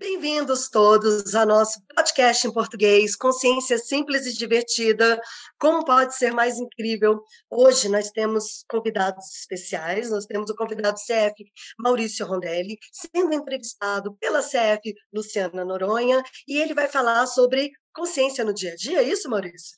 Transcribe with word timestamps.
Bem-vindos 0.00 0.70
todos 0.70 1.34
ao 1.34 1.44
nosso 1.44 1.78
podcast 1.94 2.46
em 2.46 2.50
português, 2.50 3.14
Consciência 3.14 3.76
Simples 3.76 4.24
e 4.24 4.32
Divertida. 4.32 5.20
Como 5.58 5.84
pode 5.84 6.16
ser 6.16 6.32
mais 6.32 6.56
incrível? 6.56 7.22
Hoje 7.50 7.86
nós 7.90 8.10
temos 8.10 8.64
convidados 8.66 9.26
especiais, 9.38 10.10
nós 10.10 10.24
temos 10.24 10.48
o 10.48 10.54
convidado 10.54 10.96
CF 10.96 11.44
Maurício 11.78 12.24
Rondelli, 12.24 12.78
sendo 12.90 13.34
entrevistado 13.34 14.14
pela 14.14 14.40
CF 14.40 14.94
Luciana 15.12 15.66
Noronha, 15.66 16.22
e 16.48 16.56
ele 16.56 16.72
vai 16.72 16.88
falar 16.88 17.26
sobre 17.26 17.70
consciência 17.92 18.42
no 18.42 18.54
dia 18.54 18.72
a 18.72 18.76
dia, 18.76 19.00
é 19.00 19.04
isso, 19.04 19.28
Maurício? 19.28 19.76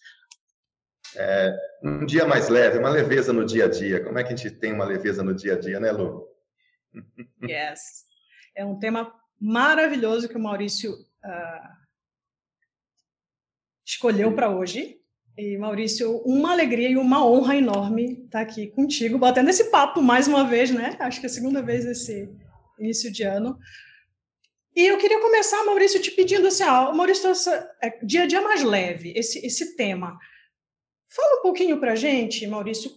É, 1.17 1.53
um 1.83 2.07
dia 2.07 2.25
mais 2.29 2.49
leve, 2.49 2.79
uma 2.79 2.91
leveza 2.91 3.33
no 3.33 3.45
dia 3.45 3.65
a 3.65 3.69
dia. 3.69 4.05
Como 4.05 4.17
é 4.17 4.23
que 4.23 4.33
a 4.33 4.37
gente 4.37 4.53
tem 4.53 4.73
uma 4.73 4.85
leveza 4.85 5.25
no 5.25 5.35
dia 5.35 5.55
a 5.55 5.59
dia, 5.59 5.81
né, 5.81 5.91
Lu? 5.91 6.29
Yes. 7.43 8.05
É 8.55 8.65
um 8.65 8.79
tema 8.79 9.13
maravilhoso 9.43 10.29
que 10.29 10.37
o 10.37 10.41
Maurício 10.41 10.93
uh, 10.93 11.73
escolheu 13.85 14.33
para 14.35 14.49
hoje. 14.49 15.01
E, 15.37 15.59
Maurício, 15.59 16.19
uma 16.19 16.53
alegria 16.53 16.91
e 16.91 16.97
uma 16.97 17.27
honra 17.27 17.57
enorme 17.57 18.25
estar 18.25 18.43
aqui 18.43 18.69
contigo, 18.69 19.19
batendo 19.19 19.51
esse 19.51 19.71
papo 19.71 20.01
mais 20.01 20.29
uma 20.29 20.45
vez, 20.45 20.71
né? 20.71 20.97
Acho 21.01 21.19
que 21.19 21.27
é 21.27 21.29
a 21.29 21.33
segunda 21.33 21.61
vez 21.61 21.85
nesse 21.85 22.31
início 22.79 23.11
de 23.11 23.25
ano. 23.25 23.59
E 24.77 24.87
eu 24.87 24.99
queria 24.99 25.21
começar, 25.21 25.65
Maurício, 25.65 26.01
te 26.01 26.11
pedindo 26.13 26.47
assim, 26.47 26.65
Maurício, 26.65 27.31
é, 27.83 28.05
dia 28.05 28.23
a 28.23 28.27
dia 28.27 28.41
mais 28.43 28.63
leve, 28.63 29.13
esse, 29.17 29.45
esse 29.45 29.75
tema. 29.75 30.17
Fala 31.11 31.41
um 31.41 31.43
pouquinho 31.43 31.81
para 31.81 31.97
gente, 31.97 32.47
Maurício, 32.47 32.91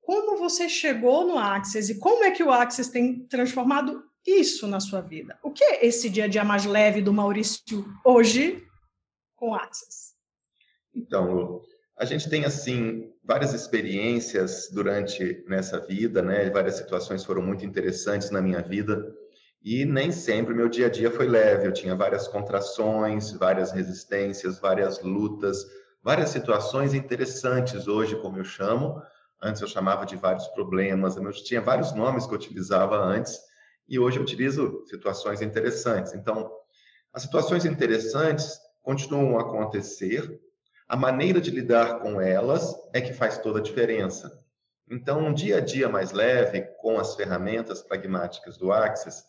como 0.00 0.36
você 0.36 0.68
chegou 0.68 1.26
no 1.26 1.38
Axis 1.38 1.88
e 1.88 1.98
como 1.98 2.24
é 2.24 2.30
que 2.30 2.42
o 2.42 2.50
Axis 2.50 2.88
tem 2.88 3.26
transformado 3.26 4.07
isso 4.28 4.66
na 4.66 4.80
sua 4.80 5.00
vida? 5.00 5.38
O 5.42 5.50
que 5.50 5.64
é 5.64 5.86
esse 5.86 6.10
dia 6.10 6.24
a 6.24 6.28
dia 6.28 6.44
mais 6.44 6.64
leve 6.64 7.00
do 7.00 7.12
Maurício 7.12 7.84
hoje 8.04 8.64
com 9.34 9.54
Access? 9.54 10.14
Então, 10.94 11.62
a 11.96 12.04
gente 12.04 12.28
tem 12.28 12.44
assim 12.44 13.12
várias 13.24 13.54
experiências 13.54 14.68
durante 14.72 15.44
nessa 15.48 15.80
vida, 15.80 16.22
né? 16.22 16.48
Várias 16.50 16.76
situações 16.76 17.24
foram 17.24 17.42
muito 17.42 17.64
interessantes 17.64 18.30
na 18.30 18.40
minha 18.40 18.62
vida 18.62 19.14
e 19.62 19.84
nem 19.84 20.12
sempre 20.12 20.54
meu 20.54 20.68
dia 20.68 20.86
a 20.86 20.90
dia 20.90 21.10
foi 21.10 21.26
leve. 21.26 21.66
Eu 21.66 21.72
tinha 21.72 21.94
várias 21.94 22.28
contrações, 22.28 23.32
várias 23.32 23.72
resistências, 23.72 24.58
várias 24.58 25.02
lutas, 25.02 25.64
várias 26.02 26.30
situações 26.30 26.94
interessantes 26.94 27.88
hoje, 27.88 28.20
como 28.20 28.38
eu 28.38 28.44
chamo. 28.44 29.02
Antes 29.42 29.62
eu 29.62 29.68
chamava 29.68 30.04
de 30.04 30.16
vários 30.16 30.46
problemas, 30.48 31.16
eu 31.16 31.32
tinha 31.32 31.60
vários 31.60 31.92
nomes 31.94 32.26
que 32.26 32.32
eu 32.32 32.38
utilizava 32.38 32.96
antes 32.96 33.47
e 33.88 33.98
hoje 33.98 34.18
eu 34.18 34.22
utilizo 34.22 34.84
situações 34.86 35.40
interessantes. 35.40 36.12
Então, 36.14 36.52
as 37.12 37.22
situações 37.22 37.64
interessantes 37.64 38.60
continuam 38.82 39.38
a 39.38 39.42
acontecer, 39.42 40.40
a 40.88 40.96
maneira 40.96 41.40
de 41.40 41.50
lidar 41.50 42.00
com 42.00 42.20
elas 42.20 42.74
é 42.92 43.00
que 43.00 43.12
faz 43.12 43.38
toda 43.38 43.58
a 43.58 43.62
diferença. 43.62 44.42
Então, 44.90 45.26
um 45.26 45.34
dia 45.34 45.58
a 45.58 45.60
dia 45.60 45.88
mais 45.88 46.12
leve, 46.12 46.62
com 46.80 46.98
as 46.98 47.14
ferramentas 47.14 47.82
pragmáticas 47.82 48.56
do 48.56 48.72
Axis, 48.72 49.22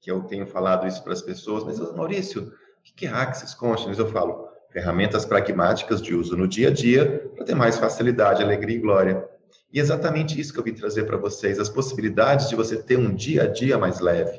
que 0.00 0.10
eu 0.10 0.22
tenho 0.22 0.46
falado 0.46 0.86
isso 0.86 1.02
para 1.02 1.12
as 1.12 1.22
pessoas, 1.22 1.64
mas 1.64 1.78
Maurício, 1.94 2.42
o 2.44 2.94
que 2.96 3.06
é 3.06 3.10
Axis 3.10 3.54
Consciousness? 3.54 3.98
Eu 3.98 4.08
falo, 4.08 4.48
ferramentas 4.70 5.24
pragmáticas 5.24 6.00
de 6.00 6.14
uso 6.14 6.36
no 6.36 6.48
dia 6.48 6.68
a 6.68 6.72
dia 6.72 7.30
para 7.34 7.44
ter 7.44 7.54
mais 7.54 7.76
facilidade, 7.76 8.42
alegria 8.42 8.76
e 8.76 8.80
glória. 8.80 9.28
E 9.72 9.80
exatamente 9.80 10.38
isso 10.38 10.52
que 10.52 10.58
eu 10.58 10.64
vim 10.64 10.74
trazer 10.74 11.04
para 11.04 11.16
vocês, 11.16 11.58
as 11.58 11.68
possibilidades 11.68 12.48
de 12.48 12.54
você 12.54 12.76
ter 12.76 12.98
um 12.98 13.14
dia 13.14 13.44
a 13.44 13.46
dia 13.46 13.78
mais 13.78 14.00
leve. 14.00 14.38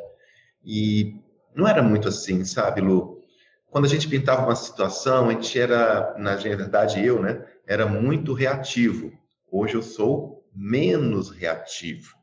E 0.63 1.15
não 1.55 1.67
era 1.67 1.81
muito 1.81 2.07
assim, 2.07 2.45
sabe, 2.45 2.81
Lu? 2.81 3.23
Quando 3.71 3.85
a 3.85 3.89
gente 3.89 4.07
pintava 4.07 4.43
uma 4.43 4.55
situação, 4.55 5.29
a 5.29 5.31
gente 5.31 5.59
era, 5.59 6.15
na 6.19 6.35
verdade 6.35 7.03
eu, 7.03 7.19
né, 7.19 7.43
era 7.65 7.87
muito 7.87 8.33
reativo. 8.33 9.11
Hoje 9.51 9.73
eu 9.73 9.81
sou 9.81 10.47
menos 10.55 11.31
reativo. 11.31 12.13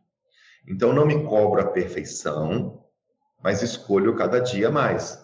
Então 0.68 0.92
não 0.92 1.04
me 1.04 1.24
cobro 1.24 1.60
a 1.60 1.66
perfeição, 1.66 2.84
mas 3.42 3.62
escolho 3.62 4.14
cada 4.14 4.38
dia 4.38 4.70
mais. 4.70 5.18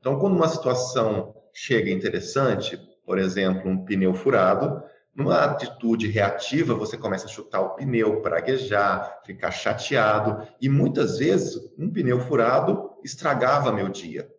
Então 0.00 0.18
quando 0.18 0.34
uma 0.34 0.48
situação 0.48 1.32
chega 1.54 1.90
interessante, 1.90 2.76
por 3.06 3.18
exemplo, 3.18 3.70
um 3.70 3.84
pneu 3.84 4.14
furado, 4.14 4.82
numa 5.14 5.44
atitude 5.44 6.08
reativa, 6.08 6.74
você 6.74 6.96
começa 6.96 7.26
a 7.26 7.28
chutar 7.28 7.60
o 7.60 7.74
pneu, 7.74 8.20
praguejar, 8.20 9.20
ficar 9.24 9.50
chateado. 9.50 10.46
E 10.60 10.68
muitas 10.68 11.18
vezes, 11.18 11.60
um 11.78 11.90
pneu 11.90 12.20
furado 12.20 12.90
estragava 13.02 13.72
meu 13.72 13.88
dia. 13.88 14.30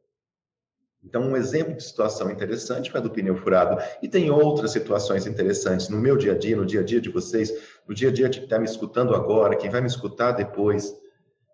Então, 1.04 1.24
um 1.24 1.36
exemplo 1.36 1.76
de 1.76 1.84
situação 1.84 2.30
interessante 2.30 2.92
foi 2.92 3.00
a 3.00 3.04
do 3.04 3.10
pneu 3.10 3.36
furado. 3.36 3.82
E 4.02 4.08
tem 4.08 4.30
outras 4.30 4.72
situações 4.72 5.26
interessantes 5.26 5.90
no 5.90 5.98
meu 5.98 6.16
dia 6.16 6.34
a 6.34 6.38
dia, 6.38 6.56
no 6.56 6.66
dia 6.66 6.82
a 6.82 6.84
dia 6.84 7.02
de 7.02 7.10
vocês, 7.10 7.52
no 7.88 7.94
dia 7.94 8.10
a 8.10 8.14
dia 8.14 8.30
de 8.30 8.38
quem 8.38 8.46
está 8.46 8.60
me 8.60 8.66
escutando 8.66 9.16
agora, 9.16 9.56
quem 9.56 9.70
vai 9.70 9.82
me 9.82 9.88
escutar 9.88 10.32
depois. 10.32 10.94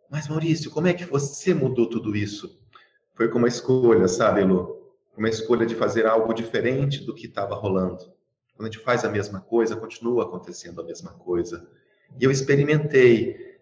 Mas, 0.10 0.28
Maurício, 0.28 0.70
como 0.70 0.88
é 0.88 0.94
que 0.94 1.06
você 1.06 1.54
mudou 1.54 1.90
tudo 1.90 2.16
isso? 2.16 2.60
Foi 3.16 3.30
com 3.30 3.40
uma 3.40 3.48
escolha, 3.48 4.08
sabe, 4.08 4.44
Lu? 4.44 4.78
Uma 5.18 5.30
escolha 5.30 5.66
de 5.66 5.76
fazer 5.76 6.06
algo 6.06 6.34
diferente 6.34 7.04
do 7.04 7.16
que 7.16 7.26
estava 7.26 7.56
rolando. 7.56 8.17
Quando 8.58 8.70
a 8.70 8.72
gente 8.72 8.84
faz 8.84 9.06
a 9.06 9.10
mesma 9.10 9.40
coisa, 9.40 9.76
continua 9.76 10.24
acontecendo 10.24 10.82
a 10.82 10.84
mesma 10.84 11.12
coisa. 11.12 11.70
E 12.20 12.24
eu 12.24 12.32
experimentei 12.32 13.56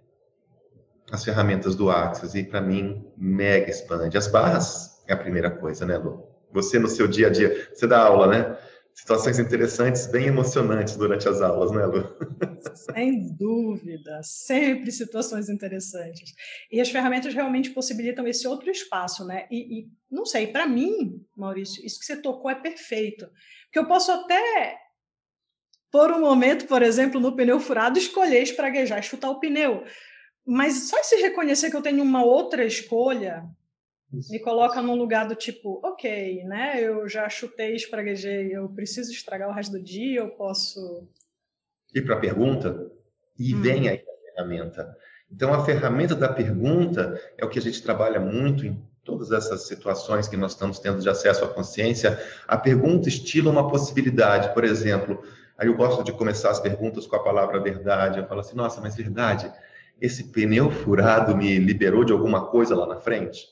as 1.12 1.24
ferramentas 1.24 1.76
do 1.76 1.92
Axis 1.92 2.34
e 2.34 2.44
para 2.46 2.62
mim 2.62 3.06
mega 3.18 3.70
expande. 3.70 4.18
As 4.18 4.28
barras 4.28 5.04
é 5.06 5.14
a 5.14 5.18
primeira 5.18 5.52
coisa, 5.52 5.86
né, 5.86 5.98
Lu? 5.98 6.26
Você 6.54 6.80
no 6.80 6.88
seu 6.88 7.10
dia 7.10 7.28
a 7.28 7.30
dia, 7.30 7.70
você 7.74 7.86
dá 7.86 8.00
aula, 8.00 8.28
né? 8.28 8.58
Situações 8.94 9.38
interessantes, 9.38 10.08
bem 10.08 10.28
emocionantes 10.28 10.96
durante 10.96 11.28
as 11.28 11.42
aulas, 11.42 11.72
né, 11.74 11.86
Lu? 11.86 12.16
Sem 12.74 13.36
dúvida, 13.36 14.22
sempre 14.24 14.94
situações 14.94 15.50
interessantes. 15.50 16.34
E 16.72 16.80
as 16.80 16.90
ferramentas 16.90 17.34
realmente 17.34 17.72
possibilitam 17.72 18.26
esse 18.26 18.48
outro 18.48 18.72
espaço, 18.72 19.26
né? 19.26 19.46
E, 19.52 19.82
e 19.82 19.92
não 20.10 20.26
sei, 20.26 20.48
para 20.48 20.66
mim, 20.66 21.22
Maurício, 21.36 21.86
isso 21.86 22.00
que 22.00 22.06
você 22.06 22.16
tocou 22.16 22.50
é 22.50 22.56
perfeito. 22.56 23.28
Porque 23.66 23.80
eu 23.80 23.88
posso 23.88 24.10
até 24.14 24.85
por 25.96 26.12
um 26.12 26.20
momento, 26.20 26.68
por 26.68 26.82
exemplo, 26.82 27.22
no 27.22 27.34
pneu 27.34 27.58
furado, 27.58 27.98
escolher 27.98 28.44
espraguejar, 28.44 29.02
chutar 29.02 29.30
o 29.30 29.40
pneu. 29.40 29.86
Mas 30.46 30.90
só 30.90 31.02
se 31.02 31.16
reconhecer 31.22 31.70
que 31.70 31.78
eu 31.78 31.82
tenho 31.82 32.04
uma 32.04 32.22
outra 32.22 32.66
escolha 32.66 33.46
Isso. 34.14 34.30
me 34.30 34.40
coloca 34.40 34.82
num 34.82 34.96
lugar 34.96 35.26
do 35.26 35.36
tipo, 35.36 35.80
ok, 35.82 36.44
né? 36.44 36.84
Eu 36.84 37.08
já 37.08 37.30
chutei, 37.30 37.76
espraguejei, 37.78 38.54
eu 38.54 38.68
preciso 38.68 39.10
estragar 39.10 39.48
o 39.48 39.54
resto 39.54 39.72
do 39.72 39.82
dia, 39.82 40.20
eu 40.20 40.32
posso. 40.32 41.08
Ir 41.94 42.02
para 42.02 42.16
a 42.16 42.20
pergunta 42.20 42.92
e 43.40 43.56
hum. 43.56 43.62
vem 43.62 43.88
aí 43.88 44.04
a 44.04 44.34
ferramenta. 44.34 44.98
Então, 45.32 45.54
a 45.54 45.64
ferramenta 45.64 46.14
da 46.14 46.28
pergunta 46.28 47.18
é 47.38 47.46
o 47.46 47.50
que 47.50 47.58
a 47.58 47.62
gente 47.62 47.82
trabalha 47.82 48.20
muito 48.20 48.66
em 48.66 48.86
todas 49.02 49.32
essas 49.32 49.66
situações 49.66 50.28
que 50.28 50.36
nós 50.36 50.52
estamos 50.52 50.78
tendo 50.78 51.00
de 51.00 51.08
acesso 51.08 51.46
à 51.46 51.48
consciência. 51.48 52.22
A 52.46 52.58
pergunta 52.58 53.08
estila 53.08 53.50
uma 53.50 53.70
possibilidade, 53.70 54.54
por 54.54 54.66
exemplo, 54.66 55.24
Aí 55.58 55.68
eu 55.68 55.76
gosto 55.76 56.04
de 56.04 56.12
começar 56.12 56.52
as 56.52 56.60
perguntas 56.60 57.08
com 57.08 57.16
a 57.16 57.24
palavra 57.24 57.60
verdade. 57.60 58.20
Eu 58.20 58.28
falo 58.28 58.42
assim, 58.42 58.56
nossa, 58.56 58.82
mas 58.82 58.96
verdade, 58.96 59.52
esse 60.02 60.26
pneu 60.26 60.70
furado 60.70 61.36
me 61.36 61.58
liberou 61.58 62.04
de 62.04 62.12
alguma 62.12 62.48
coisa 62.48 62.76
lá 62.76 62.86
na 62.86 62.98
frente? 62.98 63.48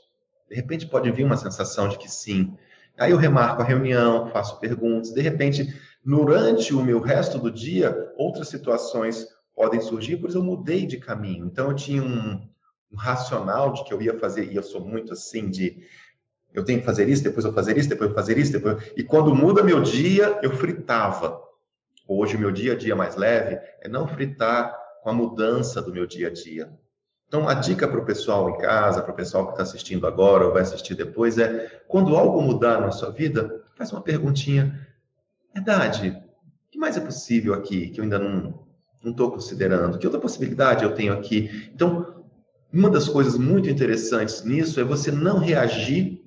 De 0.49 0.55
repente 0.55 0.85
pode 0.85 1.09
vir 1.11 1.23
uma 1.23 1.37
sensação 1.37 1.87
de 1.87 1.97
que 1.97 2.11
sim. 2.11 2.55
Aí 2.97 3.11
eu 3.11 3.17
remarco 3.17 3.61
a 3.61 3.65
reunião, 3.65 4.27
faço 4.27 4.59
perguntas. 4.59 5.13
De 5.13 5.21
repente, 5.21 5.73
durante 6.05 6.73
o 6.73 6.83
meu 6.83 6.99
resto 6.99 7.39
do 7.39 7.49
dia, 7.49 8.11
outras 8.17 8.49
situações 8.49 9.27
podem 9.55 9.79
surgir, 9.79 10.17
pois 10.17 10.35
eu 10.35 10.43
mudei 10.43 10.85
de 10.85 10.97
caminho. 10.97 11.45
Então 11.45 11.69
eu 11.69 11.75
tinha 11.75 12.03
um, 12.03 12.41
um 12.91 12.95
racional 12.97 13.71
de 13.73 13.83
que 13.85 13.93
eu 13.93 14.01
ia 14.01 14.19
fazer, 14.19 14.51
e 14.51 14.55
eu 14.55 14.63
sou 14.63 14.81
muito 14.81 15.13
assim 15.13 15.49
de 15.49 15.81
eu 16.53 16.63
tenho 16.63 16.79
que 16.79 16.85
fazer 16.85 17.09
isso, 17.09 17.23
depois 17.23 17.45
eu 17.45 17.53
fazer 17.53 17.77
isso, 17.77 17.89
depois 17.89 18.09
eu 18.09 18.15
fazer 18.15 18.37
isso, 18.37 18.51
depois. 18.51 18.91
E 18.95 19.03
quando 19.03 19.33
muda 19.33 19.63
meu 19.63 19.81
dia, 19.81 20.39
eu 20.43 20.51
fritava. 20.51 21.41
Hoje, 22.07 22.35
o 22.35 22.39
meu 22.39 22.51
dia 22.51 22.73
a 22.73 22.75
dia 22.75 22.95
mais 22.95 23.15
leve 23.15 23.59
é 23.81 23.87
não 23.87 24.07
fritar 24.07 24.77
com 25.01 25.09
a 25.09 25.13
mudança 25.13 25.81
do 25.81 25.91
meu 25.91 26.05
dia 26.05 26.27
a 26.27 26.31
dia. 26.31 26.71
Então, 27.27 27.47
a 27.49 27.53
dica 27.53 27.87
para 27.87 27.99
o 27.99 28.05
pessoal 28.05 28.49
em 28.49 28.57
casa, 28.57 29.01
para 29.01 29.11
o 29.11 29.15
pessoal 29.15 29.45
que 29.45 29.51
está 29.53 29.63
assistindo 29.63 30.05
agora 30.05 30.45
ou 30.45 30.53
vai 30.53 30.61
assistir 30.61 30.95
depois 30.95 31.37
é: 31.37 31.81
quando 31.87 32.15
algo 32.15 32.41
mudar 32.41 32.79
na 32.79 32.91
sua 32.91 33.09
vida, 33.09 33.63
faz 33.75 33.91
uma 33.91 34.01
perguntinha. 34.01 34.87
Verdade, 35.53 36.09
o 36.09 36.71
que 36.71 36.77
mais 36.77 36.95
é 36.97 37.01
possível 37.01 37.53
aqui 37.53 37.89
que 37.89 37.99
eu 37.99 38.03
ainda 38.03 38.19
não 38.19 38.63
estou 39.03 39.31
considerando? 39.31 39.97
Que 39.97 40.05
outra 40.05 40.21
possibilidade 40.21 40.83
eu 40.83 40.93
tenho 40.93 41.13
aqui? 41.13 41.69
Então, 41.73 42.23
uma 42.71 42.89
das 42.89 43.07
coisas 43.07 43.37
muito 43.37 43.69
interessantes 43.69 44.43
nisso 44.43 44.79
é 44.79 44.83
você 44.83 45.11
não 45.11 45.39
reagir 45.39 46.23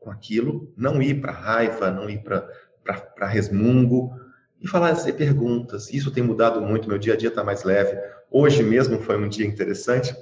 com 0.00 0.10
aquilo, 0.10 0.72
não 0.76 1.02
ir 1.02 1.20
para 1.20 1.32
raiva, 1.32 1.90
não 1.90 2.08
ir 2.08 2.22
para 2.22 3.26
resmungo, 3.26 4.12
e 4.60 4.68
fazer 4.68 5.12
perguntas. 5.12 5.92
Isso 5.92 6.10
tem 6.10 6.22
mudado 6.22 6.60
muito, 6.60 6.88
meu 6.88 6.98
dia 6.98 7.14
a 7.14 7.16
dia 7.16 7.28
está 7.28 7.44
mais 7.44 7.62
leve. 7.62 7.96
Hoje 8.30 8.62
mesmo 8.62 9.00
foi 9.00 9.16
um 9.16 9.28
dia 9.28 9.46
interessante, 9.46 10.14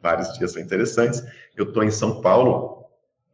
vários 0.00 0.32
dias 0.34 0.52
são 0.52 0.62
interessantes. 0.62 1.22
Eu 1.56 1.64
estou 1.68 1.82
em 1.82 1.90
São 1.90 2.20
Paulo 2.20 2.74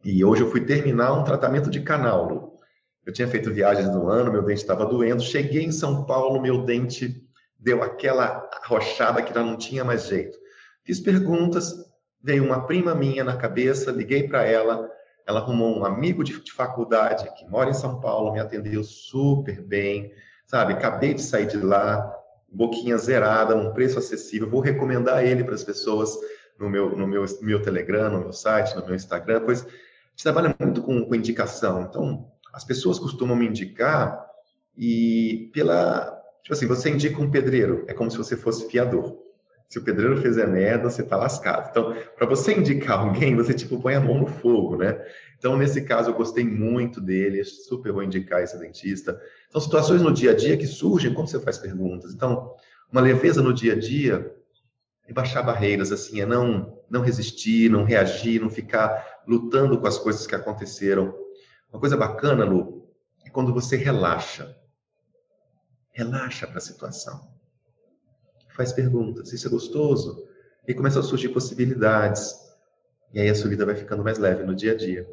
E 0.05 0.23
hoje 0.25 0.41
eu 0.41 0.51
fui 0.51 0.59
terminar 0.59 1.13
um 1.13 1.23
tratamento 1.23 1.69
de 1.69 1.79
canal. 1.79 2.59
Eu 3.05 3.13
tinha 3.13 3.27
feito 3.27 3.53
viagens 3.53 3.87
no 3.89 4.09
ano, 4.09 4.33
meu 4.33 4.43
dente 4.43 4.61
estava 4.61 4.85
doendo. 4.85 5.23
Cheguei 5.23 5.63
em 5.63 5.71
São 5.71 6.05
Paulo, 6.05 6.41
meu 6.41 6.65
dente 6.65 7.25
deu 7.57 7.81
aquela 7.81 8.49
arrochada 8.61 9.21
que 9.21 9.33
já 9.33 9.41
não 9.41 9.57
tinha 9.57 9.85
mais 9.85 10.07
jeito. 10.07 10.37
Fiz 10.83 10.99
perguntas, 10.99 11.73
veio 12.21 12.43
uma 12.43 12.67
prima 12.67 12.93
minha 12.93 13.23
na 13.23 13.37
cabeça, 13.37 13.91
liguei 13.91 14.27
para 14.27 14.43
ela, 14.43 14.89
ela 15.25 15.39
arrumou 15.39 15.77
um 15.77 15.85
amigo 15.85 16.23
de, 16.23 16.41
de, 16.41 16.51
faculdade 16.51 17.29
que 17.35 17.45
mora 17.45 17.69
em 17.69 17.73
São 17.73 17.99
Paulo, 17.99 18.33
me 18.33 18.39
atendeu 18.39 18.83
super 18.83 19.61
bem, 19.61 20.11
sabe? 20.45 20.73
Acabei 20.73 21.13
de 21.13 21.21
sair 21.21 21.47
de 21.47 21.57
lá, 21.57 22.13
boquinha 22.51 22.97
zerada, 22.97 23.55
num 23.55 23.73
preço 23.73 23.97
acessível. 23.97 24.49
Vou 24.49 24.59
recomendar 24.59 25.25
ele 25.25 25.43
para 25.43 25.55
as 25.55 25.63
pessoas 25.63 26.17
no 26.59 26.69
meu, 26.69 26.95
no 26.95 27.07
meu, 27.07 27.25
meu 27.41 27.61
Telegram, 27.61 28.11
no 28.11 28.19
meu 28.19 28.33
site, 28.33 28.75
no 28.75 28.85
meu 28.85 28.95
Instagram, 28.95 29.41
pois 29.45 29.61
a 29.61 29.65
gente 29.65 30.23
trabalha 30.23 30.55
muito 30.59 30.81
com, 30.81 31.05
com 31.05 31.15
indicação. 31.15 31.81
Então, 31.81 32.31
as 32.53 32.63
pessoas 32.63 32.99
costumam 32.99 33.35
me 33.35 33.47
indicar 33.47 34.23
e 34.77 35.49
pela. 35.53 36.21
Tipo 36.43 36.53
assim, 36.53 36.67
você 36.67 36.89
indica 36.89 37.21
um 37.21 37.31
pedreiro, 37.31 37.85
é 37.87 37.93
como 37.93 38.11
se 38.11 38.17
você 38.17 38.35
fosse 38.35 38.69
fiador. 38.69 39.22
Se 39.73 39.79
o 39.79 39.83
pedreiro 39.83 40.21
fizer 40.21 40.47
merda, 40.47 40.87
você 40.87 41.01
tá 41.01 41.17
lascado. 41.17 41.71
Então, 41.71 41.95
para 42.15 42.27
você 42.27 42.53
indicar 42.53 42.99
alguém, 42.99 43.35
você 43.35 43.55
tipo 43.55 43.81
põe 43.81 43.95
a 43.95 43.99
mão 43.99 44.19
no 44.19 44.27
fogo, 44.27 44.77
né? 44.77 45.03
Então, 45.35 45.57
nesse 45.57 45.81
caso, 45.81 46.11
eu 46.11 46.13
gostei 46.13 46.45
muito 46.45 47.01
dele, 47.01 47.43
super 47.43 47.91
vou 47.91 48.03
indicar 48.03 48.43
esse 48.43 48.55
dentista. 48.59 49.19
São 49.49 49.59
situações 49.59 50.03
no 50.03 50.13
dia 50.13 50.29
a 50.29 50.35
dia 50.35 50.55
que 50.55 50.67
surgem 50.67 51.11
quando 51.11 51.27
você 51.27 51.39
faz 51.39 51.57
perguntas. 51.57 52.13
Então, 52.13 52.53
uma 52.91 53.01
leveza 53.01 53.41
no 53.41 53.51
dia 53.51 53.73
a 53.73 53.75
dia 53.75 54.31
é 55.07 55.11
baixar 55.11 55.41
barreiras, 55.41 55.91
assim, 55.91 56.21
é 56.21 56.25
não, 56.27 56.77
não 56.87 57.01
resistir, 57.01 57.67
não 57.71 57.83
reagir, 57.83 58.39
não 58.39 58.51
ficar 58.51 59.23
lutando 59.27 59.79
com 59.79 59.87
as 59.87 59.97
coisas 59.97 60.27
que 60.27 60.35
aconteceram. 60.35 61.15
Uma 61.71 61.79
coisa 61.79 61.97
bacana, 61.97 62.45
Lu, 62.45 62.93
é 63.25 63.29
quando 63.31 63.51
você 63.51 63.75
relaxa. 63.75 64.55
Relaxa 65.93 66.45
para 66.45 66.59
a 66.59 66.61
situação 66.61 67.32
faz 68.53 68.71
perguntas. 68.71 69.33
Isso 69.33 69.47
é 69.47 69.49
gostoso? 69.49 70.27
E 70.67 70.73
começam 70.73 71.01
a 71.01 71.05
surgir 71.05 71.29
possibilidades. 71.29 72.33
E 73.13 73.19
aí 73.19 73.29
a 73.29 73.35
sua 73.35 73.49
vida 73.49 73.65
vai 73.65 73.75
ficando 73.75 74.03
mais 74.03 74.17
leve 74.17 74.43
no 74.43 74.55
dia 74.55 74.71
a 74.71 74.75
dia. 74.75 75.07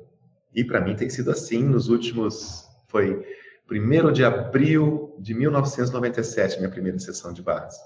E 0.55 0.65
para 0.65 0.81
mim 0.81 0.97
tem 0.97 1.11
sido 1.11 1.31
assim 1.31 1.63
nos 1.65 1.89
últimos. 1.89 2.69
Foi 2.89 3.25
1 3.71 4.13
de 4.13 4.25
abril 4.25 5.15
de 5.19 5.35
1997, 5.35 6.59
minha 6.59 6.71
primeira 6.71 6.99
sessão 6.99 7.33
de 7.33 7.43
base. 7.43 7.79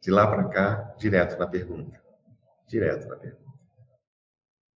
De 0.00 0.10
lá 0.10 0.26
para 0.26 0.48
cá, 0.48 0.94
direto 0.98 1.38
na 1.38 1.46
pergunta. 1.46 2.00
Direto 2.66 3.06
na 3.08 3.16
pergunta. 3.16 3.50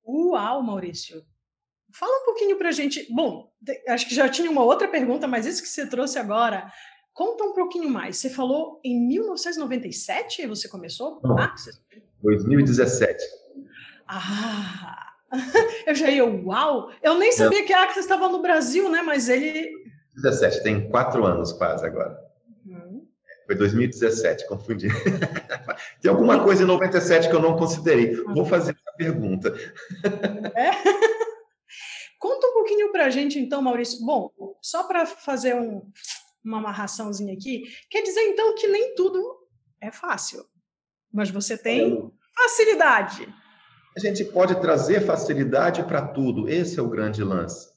Uau, 0.05 0.61
Maurício. 0.61 1.23
Fala 1.93 2.21
um 2.21 2.25
pouquinho 2.25 2.57
para 2.57 2.69
a 2.69 2.71
gente. 2.71 3.07
Bom, 3.13 3.49
acho 3.87 4.07
que 4.07 4.15
já 4.15 4.27
tinha 4.27 4.49
uma 4.49 4.63
outra 4.63 4.87
pergunta, 4.87 5.27
mas 5.27 5.45
isso 5.45 5.61
que 5.61 5.69
você 5.69 5.87
trouxe 5.87 6.17
agora 6.17 6.69
Conta 7.13 7.43
um 7.43 7.53
pouquinho 7.53 7.89
mais. 7.89 8.17
Você 8.17 8.29
falou 8.29 8.79
em 8.83 9.07
1997 9.07 10.47
você 10.47 10.67
começou? 10.67 11.19
Não, 11.23 11.37
Axis? 11.37 11.79
2017. 12.23 13.23
Ah, 14.07 15.13
eu 15.85 15.93
já 15.93 16.09
ia, 16.09 16.25
uau! 16.25 16.91
Eu 17.01 17.17
nem 17.19 17.31
sabia 17.31 17.59
Não. 17.59 17.67
que 17.67 17.73
a 17.73 17.83
Axis 17.83 18.03
estava 18.03 18.27
no 18.29 18.41
Brasil, 18.41 18.89
né? 18.89 19.01
Mas 19.01 19.29
ele. 19.29 19.69
17, 20.15 20.63
tem 20.63 20.89
quatro 20.89 21.25
anos 21.25 21.53
quase 21.53 21.85
agora. 21.85 22.19
Uhum. 22.65 23.05
Foi 23.45 23.55
2017, 23.55 24.47
confundi. 24.47 24.87
tem 26.01 26.09
alguma 26.09 26.43
coisa 26.43 26.63
em 26.63 26.67
97 26.67 27.29
que 27.29 27.35
eu 27.35 27.41
não 27.41 27.55
considerei. 27.57 28.15
Vou 28.15 28.45
fazer 28.45 28.75
a 28.87 28.91
pergunta. 28.97 29.53
É? 30.55 30.71
Conta 32.19 32.47
um 32.47 32.53
pouquinho 32.53 32.91
para 32.91 33.05
a 33.05 33.09
gente, 33.09 33.37
então, 33.37 33.61
Maurício. 33.61 34.05
Bom, 34.05 34.31
só 34.61 34.83
para 34.83 35.05
fazer 35.05 35.55
um, 35.55 35.81
uma 36.43 36.57
amarraçãozinha 36.57 37.33
aqui, 37.33 37.63
quer 37.89 38.01
dizer 38.01 38.21
então 38.21 38.55
que 38.55 38.67
nem 38.67 38.93
tudo 38.95 39.37
é 39.81 39.91
fácil, 39.91 40.45
mas 41.11 41.29
você 41.29 41.57
tem 41.57 42.11
facilidade. 42.35 43.33
A 43.95 43.99
gente 43.99 44.25
pode 44.25 44.59
trazer 44.59 45.01
facilidade 45.01 45.83
para 45.83 46.07
tudo, 46.07 46.49
esse 46.49 46.79
é 46.79 46.81
o 46.81 46.89
grande 46.89 47.23
lance. 47.23 47.71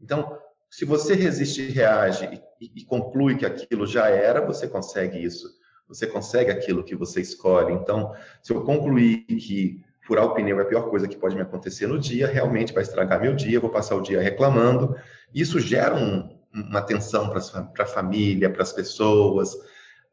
Então, 0.00 0.38
se 0.68 0.84
você 0.84 1.14
resiste 1.14 1.62
e 1.62 1.70
reage 1.70 2.42
e, 2.60 2.80
e 2.80 2.84
conclui 2.84 3.36
que 3.36 3.46
aquilo 3.46 3.86
já 3.86 4.08
era, 4.08 4.44
você 4.44 4.66
consegue 4.66 5.22
isso. 5.22 5.48
Você 5.86 6.06
consegue 6.06 6.50
aquilo 6.50 6.82
que 6.82 6.96
você 6.96 7.20
escolhe. 7.20 7.72
Então, 7.72 8.12
se 8.42 8.52
eu 8.52 8.64
concluir 8.64 9.24
que 9.26 9.84
furar 10.04 10.24
o 10.24 10.34
pneu 10.34 10.58
é 10.58 10.62
a 10.62 10.66
pior 10.66 10.90
coisa 10.90 11.06
que 11.06 11.16
pode 11.16 11.36
me 11.36 11.42
acontecer 11.42 11.86
no 11.86 11.98
dia, 11.98 12.26
realmente 12.26 12.72
vai 12.72 12.82
estragar 12.82 13.20
meu 13.20 13.34
dia, 13.34 13.60
vou 13.60 13.70
passar 13.70 13.94
o 13.94 14.02
dia 14.02 14.20
reclamando. 14.20 14.96
Isso 15.32 15.60
gera 15.60 15.94
um, 15.94 16.33
uma 16.54 16.78
atenção 16.78 17.28
para 17.28 17.84
a 17.84 17.86
família, 17.86 18.50
para 18.50 18.62
as 18.62 18.72
pessoas. 18.72 19.54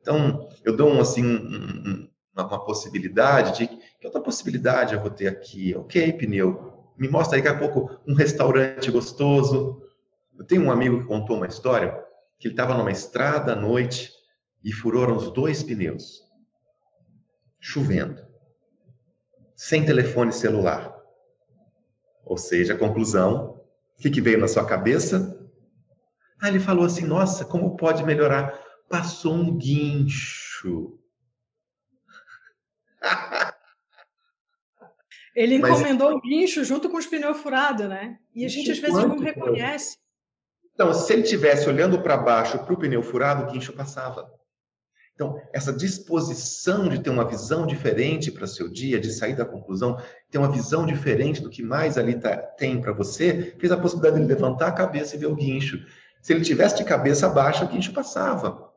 Então, 0.02 0.50
eu 0.66 0.76
dou 0.76 0.90
um, 0.90 1.00
assim, 1.00 1.24
um, 1.24 2.10
uma, 2.34 2.48
uma, 2.48 2.66
possibilidade 2.66 3.58
de 3.58 3.68
que 3.68 4.06
outra 4.06 4.20
possibilidade 4.20 4.96
eu 4.96 5.00
vou 5.00 5.12
ter 5.12 5.28
aqui? 5.28 5.76
Ok, 5.76 6.14
pneu, 6.14 6.74
me 6.98 7.08
mostra 7.08 7.38
daqui 7.38 7.48
a 7.48 7.58
pouco 7.58 8.00
um 8.08 8.16
restaurante 8.16 8.90
gostoso. 8.90 9.82
Eu 10.38 10.44
tenho 10.44 10.64
um 10.64 10.72
amigo 10.72 11.02
que 11.02 11.08
contou 11.08 11.38
uma 11.38 11.48
história 11.48 12.04
que 12.40 12.48
ele 12.48 12.54
estava 12.54 12.74
numa 12.74 12.92
estrada 12.92 13.54
à 13.54 13.56
noite 13.56 14.12
e 14.64 14.72
furaram 14.72 15.16
os 15.16 15.32
dois 15.32 15.62
pneus, 15.62 16.24
chovendo, 17.60 18.20
sem 19.56 19.86
telefone 19.86 20.34
celular. 20.34 20.96
Ou 22.26 22.38
seja, 22.38 22.74
a 22.74 22.78
conclusão, 22.78 23.62
o 24.00 24.02
que 24.02 24.22
veio 24.22 24.40
na 24.40 24.48
sua 24.48 24.66
cabeça? 24.66 25.41
Aí 26.42 26.50
ele 26.50 26.60
falou 26.60 26.86
assim: 26.86 27.06
Nossa, 27.06 27.46
como 27.46 27.78
pode 27.78 28.04
melhorar? 28.04 28.60
Passou 28.90 29.34
um 29.34 29.58
guincho. 29.58 30.98
Ele 35.34 35.56
encomendou 35.56 36.10
Mas, 36.12 36.18
o 36.18 36.22
guincho 36.22 36.64
junto 36.66 36.90
com 36.90 36.98
os 36.98 37.06
pneus 37.06 37.38
furados, 37.38 37.88
né? 37.88 38.20
E 38.36 38.46
a 38.46 38.50
gente 38.50 38.70
às 38.70 38.80
vezes 38.80 38.98
não 38.98 39.18
reconhece. 39.18 39.98
Então, 40.74 40.94
se 40.94 41.14
ele 41.14 41.24
tivesse 41.24 41.70
olhando 41.70 42.02
para 42.02 42.18
baixo 42.18 42.60
para 42.60 42.74
o 42.74 42.78
pneu 42.78 43.02
furado, 43.02 43.44
o 43.44 43.52
guincho 43.52 43.72
passava. 43.72 44.30
Então, 45.14 45.40
essa 45.54 45.72
disposição 45.72 46.90
de 46.90 47.02
ter 47.02 47.10
uma 47.10 47.28
visão 47.28 47.68
diferente 47.68 48.32
para 48.32 48.48
seu 48.48 48.68
dia, 48.68 49.00
de 49.00 49.12
sair 49.12 49.36
da 49.36 49.46
conclusão, 49.46 50.02
ter 50.30 50.38
uma 50.38 50.52
visão 50.52 50.86
diferente 50.86 51.42
do 51.42 51.50
que 51.50 51.62
mais 51.62 51.98
ali 51.98 52.20
tá, 52.20 52.36
tem 52.36 52.82
para 52.82 52.92
você, 52.92 53.56
fez 53.60 53.72
a 53.72 53.78
possibilidade 53.78 54.20
de 54.20 54.28
levantar 54.28 54.68
a 54.68 54.74
cabeça 54.74 55.16
e 55.16 55.20
ver 55.20 55.28
o 55.28 55.36
guincho. 55.36 55.78
Se 56.22 56.34
ele 56.34 56.44
tivesse 56.44 56.78
de 56.78 56.84
cabeça 56.84 57.28
baixa, 57.28 57.66
o 57.66 57.68
guincho 57.68 57.94
passava. 57.94 58.72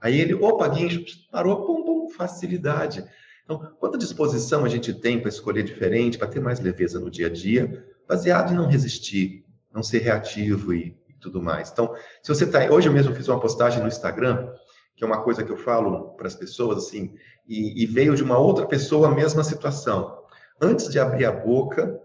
Aí 0.00 0.20
ele, 0.20 0.34
opa, 0.34 0.68
guincho, 0.68 1.04
parou, 1.30 1.66
pum, 1.66 1.84
pum, 1.84 2.10
facilidade. 2.10 3.04
Então, 3.44 3.58
quanta 3.78 3.98
disposição 3.98 4.64
a 4.64 4.68
gente 4.68 4.92
tem 4.94 5.18
para 5.18 5.28
escolher 5.28 5.62
diferente, 5.62 6.18
para 6.18 6.28
ter 6.28 6.40
mais 6.40 6.60
leveza 6.60 7.00
no 7.00 7.10
dia 7.10 7.26
a 7.26 7.30
dia, 7.30 7.84
baseado 8.06 8.52
em 8.52 8.56
não 8.56 8.66
resistir, 8.66 9.44
não 9.72 9.82
ser 9.82 9.98
reativo 9.98 10.72
e, 10.72 10.96
e 11.08 11.14
tudo 11.14 11.42
mais. 11.42 11.70
Então, 11.70 11.94
se 12.22 12.32
você 12.32 12.44
está. 12.44 12.70
Hoje 12.70 12.88
eu 12.88 12.92
mesmo 12.92 13.14
fiz 13.14 13.28
uma 13.28 13.40
postagem 13.40 13.80
no 13.80 13.88
Instagram, 13.88 14.52
que 14.94 15.02
é 15.02 15.06
uma 15.06 15.22
coisa 15.22 15.42
que 15.42 15.50
eu 15.50 15.56
falo 15.56 16.10
para 16.10 16.26
as 16.26 16.34
pessoas, 16.34 16.78
assim, 16.84 17.14
e, 17.48 17.82
e 17.82 17.86
veio 17.86 18.14
de 18.14 18.22
uma 18.22 18.38
outra 18.38 18.66
pessoa 18.66 19.08
a 19.08 19.14
mesma 19.14 19.42
situação. 19.42 20.22
Antes 20.60 20.88
de 20.88 20.98
abrir 20.98 21.24
a 21.24 21.32
boca, 21.32 21.98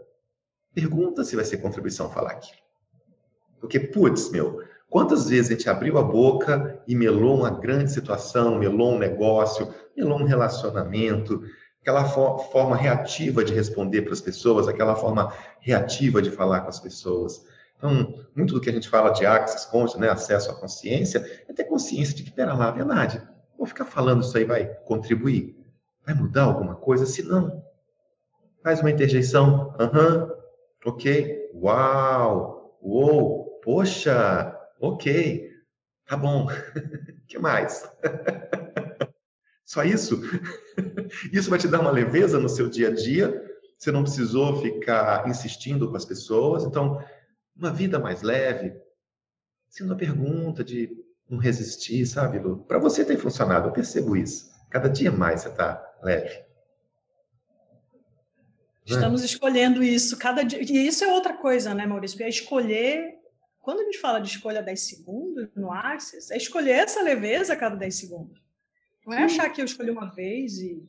pergunta 0.74 1.24
se 1.24 1.36
vai 1.36 1.44
ser 1.44 1.58
contribuição 1.58 2.10
falar 2.10 2.32
aquilo. 2.32 2.64
Porque, 3.60 3.80
putz, 3.80 4.30
meu, 4.30 4.64
Quantas 4.96 5.28
vezes 5.28 5.52
a 5.52 5.54
gente 5.56 5.70
abriu 5.70 5.98
a 5.98 6.02
boca 6.02 6.82
e 6.88 6.96
melou 6.96 7.40
uma 7.40 7.50
grande 7.50 7.92
situação, 7.92 8.58
melou 8.58 8.94
um 8.94 8.98
negócio, 8.98 9.68
melou 9.94 10.18
um 10.18 10.24
relacionamento, 10.24 11.44
aquela 11.82 12.06
for 12.06 12.40
forma 12.50 12.78
reativa 12.78 13.44
de 13.44 13.54
responder 13.54 14.04
para 14.04 14.14
as 14.14 14.22
pessoas, 14.22 14.70
aquela 14.70 14.96
forma 14.96 15.34
reativa 15.60 16.22
de 16.22 16.32
falar 16.32 16.62
com 16.62 16.70
as 16.70 16.80
pessoas. 16.80 17.46
Então, 17.76 18.24
muito 18.34 18.54
do 18.54 18.62
que 18.62 18.70
a 18.70 18.72
gente 18.72 18.88
fala 18.88 19.10
de 19.10 19.26
access 19.26 19.70
conscious, 19.70 20.00
né, 20.00 20.10
acesso 20.10 20.50
à 20.50 20.56
consciência, 20.56 21.20
é 21.46 21.52
ter 21.52 21.66
consciência 21.66 22.16
de 22.16 22.24
que, 22.24 22.32
pera 22.32 22.54
lá, 22.54 22.72
verdade, 22.72 23.22
vou 23.58 23.68
ficar 23.68 23.84
falando 23.84 24.22
isso 24.22 24.38
aí 24.38 24.46
vai 24.46 24.66
contribuir? 24.86 25.62
Vai 26.06 26.16
mudar 26.16 26.44
alguma 26.44 26.74
coisa? 26.74 27.06
Se 27.06 27.22
não, 27.22 27.62
faz 28.64 28.80
uma 28.80 28.92
interjeição, 28.92 29.76
aham, 29.78 30.32
ok, 30.86 31.52
uau, 31.54 32.80
uou, 32.82 33.60
poxa, 33.62 34.55
Ok, 34.80 35.50
tá 36.06 36.18
bom. 36.18 36.48
Que 37.28 37.40
mais? 37.40 37.84
Só 39.66 39.84
isso? 39.84 40.22
Isso 41.34 41.50
vai 41.50 41.58
te 41.58 41.68
dar 41.68 41.80
uma 41.80 41.90
leveza 41.90 42.40
no 42.40 42.48
seu 42.48 42.70
dia 42.70 42.90
a 42.90 42.94
dia. 42.94 43.44
Você 43.78 43.92
não 43.92 44.04
precisou 44.04 44.62
ficar 44.62 45.28
insistindo 45.28 45.90
com 45.90 45.98
as 45.98 46.06
pessoas. 46.06 46.64
Então, 46.64 47.04
uma 47.56 47.72
vida 47.72 47.98
mais 47.98 48.22
leve, 48.22 48.74
sendo 49.68 49.88
uma 49.88 49.98
pergunta 49.98 50.64
de 50.64 50.90
não 51.28 51.40
resistir, 51.40 52.06
sabe, 52.06 52.38
Lu? 52.38 52.64
Para 52.66 52.78
você 52.78 53.04
tem 53.04 53.18
funcionado, 53.18 53.68
eu 53.68 53.74
percebo 53.74 54.16
isso. 54.16 54.52
Cada 54.70 54.88
dia 54.88 55.12
mais 55.12 55.42
você 55.42 55.50
está 55.50 55.84
leve. 56.04 56.46
Estamos 58.86 59.24
é. 59.24 59.26
escolhendo 59.26 59.84
isso 59.84 60.16
cada 60.18 60.44
dia. 60.44 60.62
E 60.62 60.88
isso 60.88 61.04
é 61.04 61.12
outra 61.12 61.34
coisa, 61.34 61.74
né, 61.74 61.88
Maurício? 61.88 62.22
É 62.22 62.30
escolher. 62.30 63.16
Quando 63.66 63.80
a 63.80 63.84
gente 63.86 63.98
fala 63.98 64.20
de 64.20 64.30
escolha 64.30 64.62
10 64.62 64.80
segundos 64.80 65.50
no 65.56 65.72
Axis, 65.72 66.30
é 66.30 66.38
escolher 66.38 66.74
essa 66.74 67.02
leveza 67.02 67.54
a 67.54 67.56
cada 67.56 67.76
10 67.76 67.96
segundos. 67.96 68.40
Não 69.04 69.12
é 69.12 69.24
achar 69.24 69.50
que 69.50 69.60
eu 69.60 69.66
escolhi 69.66 69.90
uma 69.90 70.06
vez 70.14 70.60
e. 70.60 70.88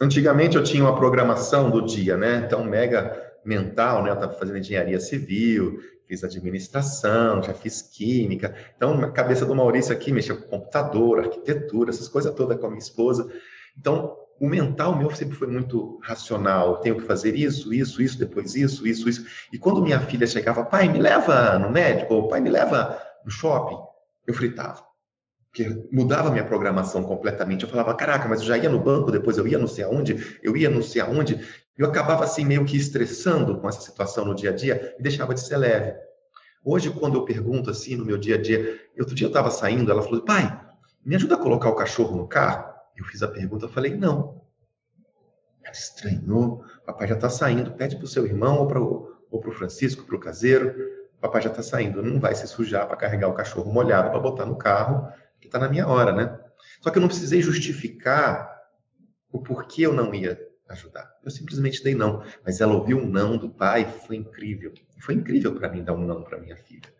Antigamente 0.00 0.56
eu 0.56 0.64
tinha 0.64 0.82
uma 0.82 0.96
programação 0.96 1.70
do 1.70 1.80
dia, 1.86 2.16
né? 2.16 2.42
Então, 2.44 2.64
mega 2.64 3.32
mental, 3.44 4.02
né? 4.02 4.10
Eu 4.10 4.14
estava 4.14 4.32
fazendo 4.32 4.58
engenharia 4.58 4.98
civil, 4.98 5.78
fiz 6.04 6.24
administração, 6.24 7.40
já 7.40 7.54
fiz 7.54 7.80
química. 7.80 8.56
Então, 8.76 8.96
na 8.96 9.12
cabeça 9.12 9.46
do 9.46 9.54
Maurício 9.54 9.92
aqui, 9.92 10.10
mexeu 10.10 10.42
com 10.42 10.58
computador, 10.58 11.20
arquitetura, 11.20 11.90
essas 11.90 12.08
coisas 12.08 12.34
todas 12.34 12.58
com 12.58 12.66
a 12.66 12.70
minha 12.70 12.80
esposa. 12.80 13.32
Então, 13.78 14.16
o 14.42 14.48
mental 14.48 14.98
meu 14.98 15.08
sempre 15.14 15.36
foi 15.36 15.46
muito 15.46 16.00
racional. 16.02 16.78
Tenho 16.78 16.96
que 16.96 17.06
fazer 17.06 17.36
isso, 17.36 17.72
isso, 17.72 18.02
isso, 18.02 18.18
depois 18.18 18.56
isso, 18.56 18.84
isso, 18.84 19.08
isso. 19.08 19.24
E 19.52 19.56
quando 19.56 19.80
minha 19.80 20.00
filha 20.00 20.26
chegava, 20.26 20.64
pai, 20.64 20.88
me 20.88 20.98
leva 20.98 21.60
no 21.60 21.70
médico, 21.70 22.12
ou 22.12 22.26
pai, 22.26 22.40
me 22.40 22.50
leva 22.50 23.00
no 23.24 23.30
shopping, 23.30 23.78
eu 24.26 24.34
fritava. 24.34 24.82
Porque 25.48 25.86
mudava 25.92 26.28
minha 26.28 26.44
programação 26.44 27.04
completamente. 27.04 27.62
Eu 27.62 27.70
falava, 27.70 27.94
caraca, 27.94 28.28
mas 28.28 28.40
eu 28.40 28.46
já 28.48 28.58
ia 28.58 28.68
no 28.68 28.80
banco, 28.80 29.12
depois 29.12 29.38
eu 29.38 29.46
ia 29.46 29.58
não 29.58 29.68
sei 29.68 29.84
aonde, 29.84 30.36
eu 30.42 30.56
ia 30.56 30.68
não 30.68 30.82
sei 30.82 31.00
aonde. 31.00 31.38
Eu 31.78 31.86
acabava 31.86 32.24
assim 32.24 32.44
meio 32.44 32.64
que 32.64 32.76
estressando 32.76 33.60
com 33.60 33.68
essa 33.68 33.80
situação 33.80 34.24
no 34.24 34.34
dia 34.34 34.50
a 34.50 34.52
dia 34.52 34.96
e 34.98 35.02
deixava 35.04 35.34
de 35.34 35.40
ser 35.40 35.56
leve. 35.56 35.94
Hoje, 36.64 36.90
quando 36.90 37.16
eu 37.16 37.24
pergunto 37.24 37.70
assim 37.70 37.94
no 37.94 38.04
meu 38.04 38.18
dia 38.18 38.34
a 38.34 38.42
dia, 38.42 38.80
outro 38.98 39.14
dia 39.14 39.26
eu 39.26 39.30
estava 39.30 39.52
saindo, 39.52 39.92
ela 39.92 40.02
falou, 40.02 40.24
pai, 40.24 40.60
me 41.06 41.14
ajuda 41.14 41.36
a 41.36 41.38
colocar 41.38 41.68
o 41.68 41.76
cachorro 41.76 42.16
no 42.16 42.26
carro? 42.26 42.71
Eu 42.96 43.04
fiz 43.04 43.22
a 43.22 43.28
pergunta, 43.28 43.66
eu 43.66 43.70
falei, 43.70 43.96
não. 43.96 44.42
Ela 45.62 45.72
estranhou, 45.72 46.64
papai 46.84 47.08
já 47.08 47.14
está 47.14 47.30
saindo, 47.30 47.72
pede 47.72 47.96
para 47.96 48.04
o 48.04 48.08
seu 48.08 48.26
irmão 48.26 48.58
ou 48.58 48.66
para 48.66 48.80
o 48.80 49.52
Francisco, 49.52 50.04
para 50.04 50.16
o 50.16 50.20
caseiro, 50.20 50.74
papai 51.20 51.40
já 51.40 51.50
está 51.50 51.62
saindo, 51.62 52.02
não 52.02 52.18
vai 52.18 52.34
se 52.34 52.46
sujar 52.48 52.86
para 52.86 52.96
carregar 52.96 53.28
o 53.28 53.34
cachorro 53.34 53.72
molhado 53.72 54.10
para 54.10 54.18
botar 54.20 54.44
no 54.44 54.56
carro, 54.56 55.08
que 55.40 55.46
está 55.46 55.58
na 55.58 55.68
minha 55.68 55.86
hora, 55.86 56.12
né? 56.12 56.38
Só 56.80 56.90
que 56.90 56.98
eu 56.98 57.00
não 57.00 57.08
precisei 57.08 57.40
justificar 57.40 58.52
o 59.30 59.40
porquê 59.40 59.82
eu 59.82 59.92
não 59.92 60.14
ia 60.14 60.38
ajudar. 60.68 61.10
Eu 61.24 61.30
simplesmente 61.30 61.82
dei 61.82 61.94
não. 61.94 62.22
Mas 62.44 62.60
ela 62.60 62.74
ouviu 62.74 62.98
um 62.98 63.06
não 63.06 63.36
do 63.36 63.48
pai, 63.50 63.84
foi 64.06 64.16
incrível. 64.16 64.72
Foi 65.00 65.14
incrível 65.14 65.54
para 65.54 65.68
mim 65.68 65.82
dar 65.84 65.94
um 65.94 66.04
não 66.04 66.22
para 66.22 66.38
minha 66.38 66.56
filha. 66.56 66.92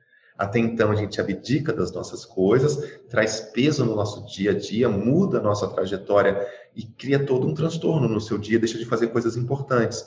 Até 0.42 0.58
então 0.58 0.90
a 0.90 0.96
gente 0.96 1.20
abdica 1.20 1.72
das 1.72 1.92
nossas 1.92 2.25
coisas, 2.25 2.99
traz 3.08 3.38
peso 3.38 3.84
no 3.84 3.94
nosso 3.94 4.26
dia 4.26 4.50
a 4.50 4.54
dia, 4.58 4.88
muda 4.88 5.38
a 5.38 5.40
nossa 5.40 5.68
trajetória 5.68 6.44
e 6.75 6.82
cria 6.82 7.25
todo 7.25 7.46
um 7.46 7.54
transtorno 7.54 8.08
no 8.08 8.20
seu 8.20 8.37
dia, 8.37 8.58
deixa 8.58 8.76
de 8.76 8.84
fazer 8.84 9.06
coisas 9.06 9.37
importantes. 9.37 10.04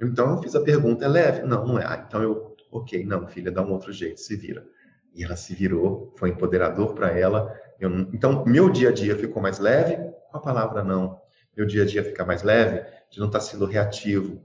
Então 0.00 0.32
eu 0.32 0.42
fiz 0.42 0.56
a 0.56 0.60
pergunta, 0.60 1.04
é 1.04 1.08
leve? 1.08 1.42
Não, 1.42 1.64
não 1.64 1.78
é. 1.78 1.84
Ah, 1.86 2.04
então 2.04 2.20
eu, 2.20 2.56
ok, 2.72 3.04
não, 3.04 3.28
filha, 3.28 3.52
dá 3.52 3.62
um 3.62 3.70
outro 3.70 3.92
jeito, 3.92 4.18
se 4.18 4.34
vira. 4.34 4.66
E 5.14 5.22
ela 5.22 5.36
se 5.36 5.54
virou, 5.54 6.12
foi 6.16 6.30
empoderador 6.30 6.92
para 6.94 7.16
ela. 7.16 7.48
Eu, 7.78 7.88
então, 8.12 8.44
meu 8.44 8.68
dia 8.68 8.88
a 8.88 8.92
dia 8.92 9.14
ficou 9.14 9.40
mais 9.40 9.60
leve 9.60 9.96
com 10.28 10.38
a 10.38 10.40
palavra 10.40 10.82
não. 10.82 11.20
Meu 11.56 11.64
dia 11.64 11.84
a 11.84 11.86
dia 11.86 12.02
fica 12.02 12.24
mais 12.24 12.42
leve 12.42 12.84
de 13.12 13.20
não 13.20 13.28
estar 13.28 13.38
tá 13.38 13.44
sendo 13.44 13.64
reativo. 13.64 14.42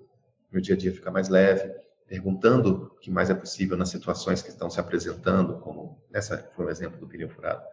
Meu 0.51 0.61
dia 0.61 0.75
a 0.75 0.77
dia 0.77 0.93
fica 0.93 1.09
mais 1.09 1.27
leve 1.27 1.73
perguntando 2.07 2.91
o 2.95 2.99
que 2.99 3.11
mais 3.11 3.29
é 3.29 3.33
possível 3.33 3.77
nas 3.77 3.89
situações 3.89 4.41
que 4.41 4.49
estão 4.49 4.69
se 4.69 4.79
apresentando, 4.79 5.59
como 5.59 6.01
essa 6.13 6.49
foi 6.55 6.65
um 6.65 6.69
exemplo 6.69 6.99
do 6.99 7.07
pneu 7.07 7.29
furado. 7.29 7.63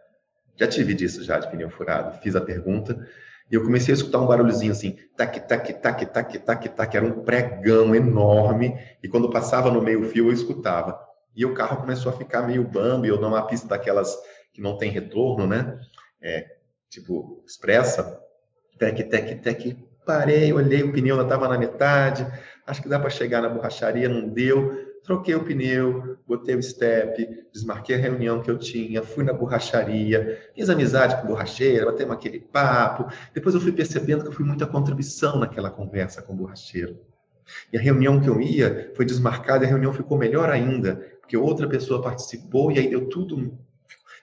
Já 0.55 0.67
tive 0.67 0.93
disso 0.93 1.23
já 1.23 1.39
de 1.39 1.49
pneu 1.49 1.69
furado. 1.69 2.19
Fiz 2.21 2.35
a 2.35 2.41
pergunta 2.41 3.07
e 3.51 3.55
eu 3.55 3.63
comecei 3.63 3.93
a 3.93 3.97
escutar 3.97 4.19
um 4.19 4.27
barulhozinho 4.27 4.71
assim, 4.71 4.97
tac, 5.17 5.39
tac, 5.47 5.73
tac, 5.73 6.05
tac, 6.05 6.37
tac, 6.37 6.69
tac, 6.69 6.95
era 6.95 7.05
um 7.05 7.23
pregão 7.23 7.93
enorme 7.93 8.79
e 9.03 9.07
quando 9.07 9.29
passava 9.29 9.69
no 9.69 9.81
meio 9.81 10.07
fio 10.09 10.27
eu 10.27 10.33
escutava. 10.33 10.99
E 11.35 11.45
o 11.45 11.53
carro 11.53 11.77
começou 11.77 12.11
a 12.11 12.17
ficar 12.17 12.43
meio 12.43 12.63
bambi, 12.63 13.11
ou 13.11 13.19
numa 13.19 13.45
pista 13.47 13.67
daquelas 13.67 14.17
que 14.53 14.61
não 14.61 14.77
tem 14.77 14.91
retorno, 14.91 15.47
né? 15.47 15.79
É, 16.21 16.45
tipo, 16.89 17.43
expressa, 17.45 18.19
tec, 18.77 19.09
tec, 19.09 19.41
tec, 19.41 19.77
parei, 20.05 20.51
olhei, 20.51 20.83
o 20.83 20.91
pneu 20.91 21.15
ainda 21.15 21.25
estava 21.25 21.47
na 21.47 21.57
metade, 21.57 22.25
acho 22.71 22.81
que 22.81 22.89
dá 22.89 22.97
para 22.97 23.09
chegar 23.09 23.41
na 23.41 23.49
borracharia, 23.49 24.07
não 24.07 24.27
deu. 24.27 24.89
Troquei 25.03 25.35
o 25.35 25.43
pneu, 25.43 26.17
botei 26.27 26.55
o 26.55 26.63
step, 26.63 27.27
desmarquei 27.51 27.95
a 27.95 27.99
reunião 27.99 28.41
que 28.41 28.49
eu 28.49 28.57
tinha, 28.57 29.01
fui 29.01 29.23
na 29.23 29.33
borracharia, 29.33 30.39
fiz 30.55 30.69
amizade 30.69 31.15
com 31.17 31.23
o 31.23 31.27
borracheiro, 31.27 31.87
batemos 31.87 32.15
aquele 32.15 32.39
papo. 32.39 33.11
Depois 33.33 33.55
eu 33.55 33.61
fui 33.61 33.71
percebendo 33.71 34.21
que 34.21 34.27
eu 34.27 34.31
fui 34.31 34.45
muita 34.45 34.67
contribuição 34.67 35.39
naquela 35.39 35.71
conversa 35.71 36.21
com 36.21 36.33
o 36.33 36.35
borracheiro. 36.35 36.99
E 37.73 37.77
a 37.77 37.81
reunião 37.81 38.21
que 38.21 38.29
eu 38.29 38.39
ia 38.39 38.91
foi 38.95 39.03
desmarcada 39.03 39.63
e 39.63 39.67
a 39.67 39.69
reunião 39.69 39.91
ficou 39.91 40.17
melhor 40.17 40.49
ainda, 40.49 40.95
porque 41.19 41.35
outra 41.35 41.67
pessoa 41.67 42.01
participou 42.01 42.71
e 42.71 42.77
aí 42.77 42.89
deu 42.89 43.09
tudo. 43.09 43.57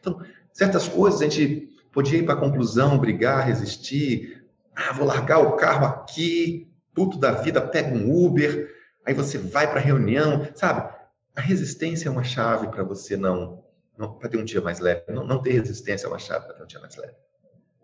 Então, 0.00 0.23
certas 0.52 0.88
coisas 0.88 1.21
a 1.21 1.25
gente 1.25 1.69
podia 1.93 2.21
ir 2.21 2.25
para 2.25 2.35
a 2.35 2.40
conclusão, 2.40 2.99
brigar, 2.99 3.45
resistir. 3.45 4.45
Ah, 4.76 4.93
vou 4.93 5.05
largar 5.05 5.40
o 5.40 5.57
carro 5.57 5.87
aqui, 5.87 6.68
puto 6.99 7.17
da 7.17 7.31
vida, 7.31 7.61
pega 7.61 7.95
um 7.95 8.25
Uber, 8.25 8.75
aí 9.07 9.14
você 9.14 9.38
vai 9.38 9.71
para 9.71 9.78
a 9.78 9.83
reunião, 9.83 10.49
sabe? 10.57 10.93
A 11.37 11.40
resistência 11.40 12.09
é 12.09 12.11
uma 12.11 12.25
chave 12.25 12.67
para 12.67 12.83
você 12.83 13.17
não, 13.17 13.64
não 13.97 14.12
para 14.14 14.28
ter 14.28 14.37
um 14.37 14.45
dia 14.45 14.61
mais 14.61 14.81
leve. 14.81 15.05
Não, 15.09 15.25
não 15.25 15.40
ter 15.40 15.52
resistência 15.52 16.07
é 16.07 16.09
uma 16.09 16.19
chave 16.19 16.47
para 16.47 16.57
ter 16.57 16.64
um 16.64 16.67
dia 16.67 16.81
mais 16.81 16.97
leve. 16.97 17.14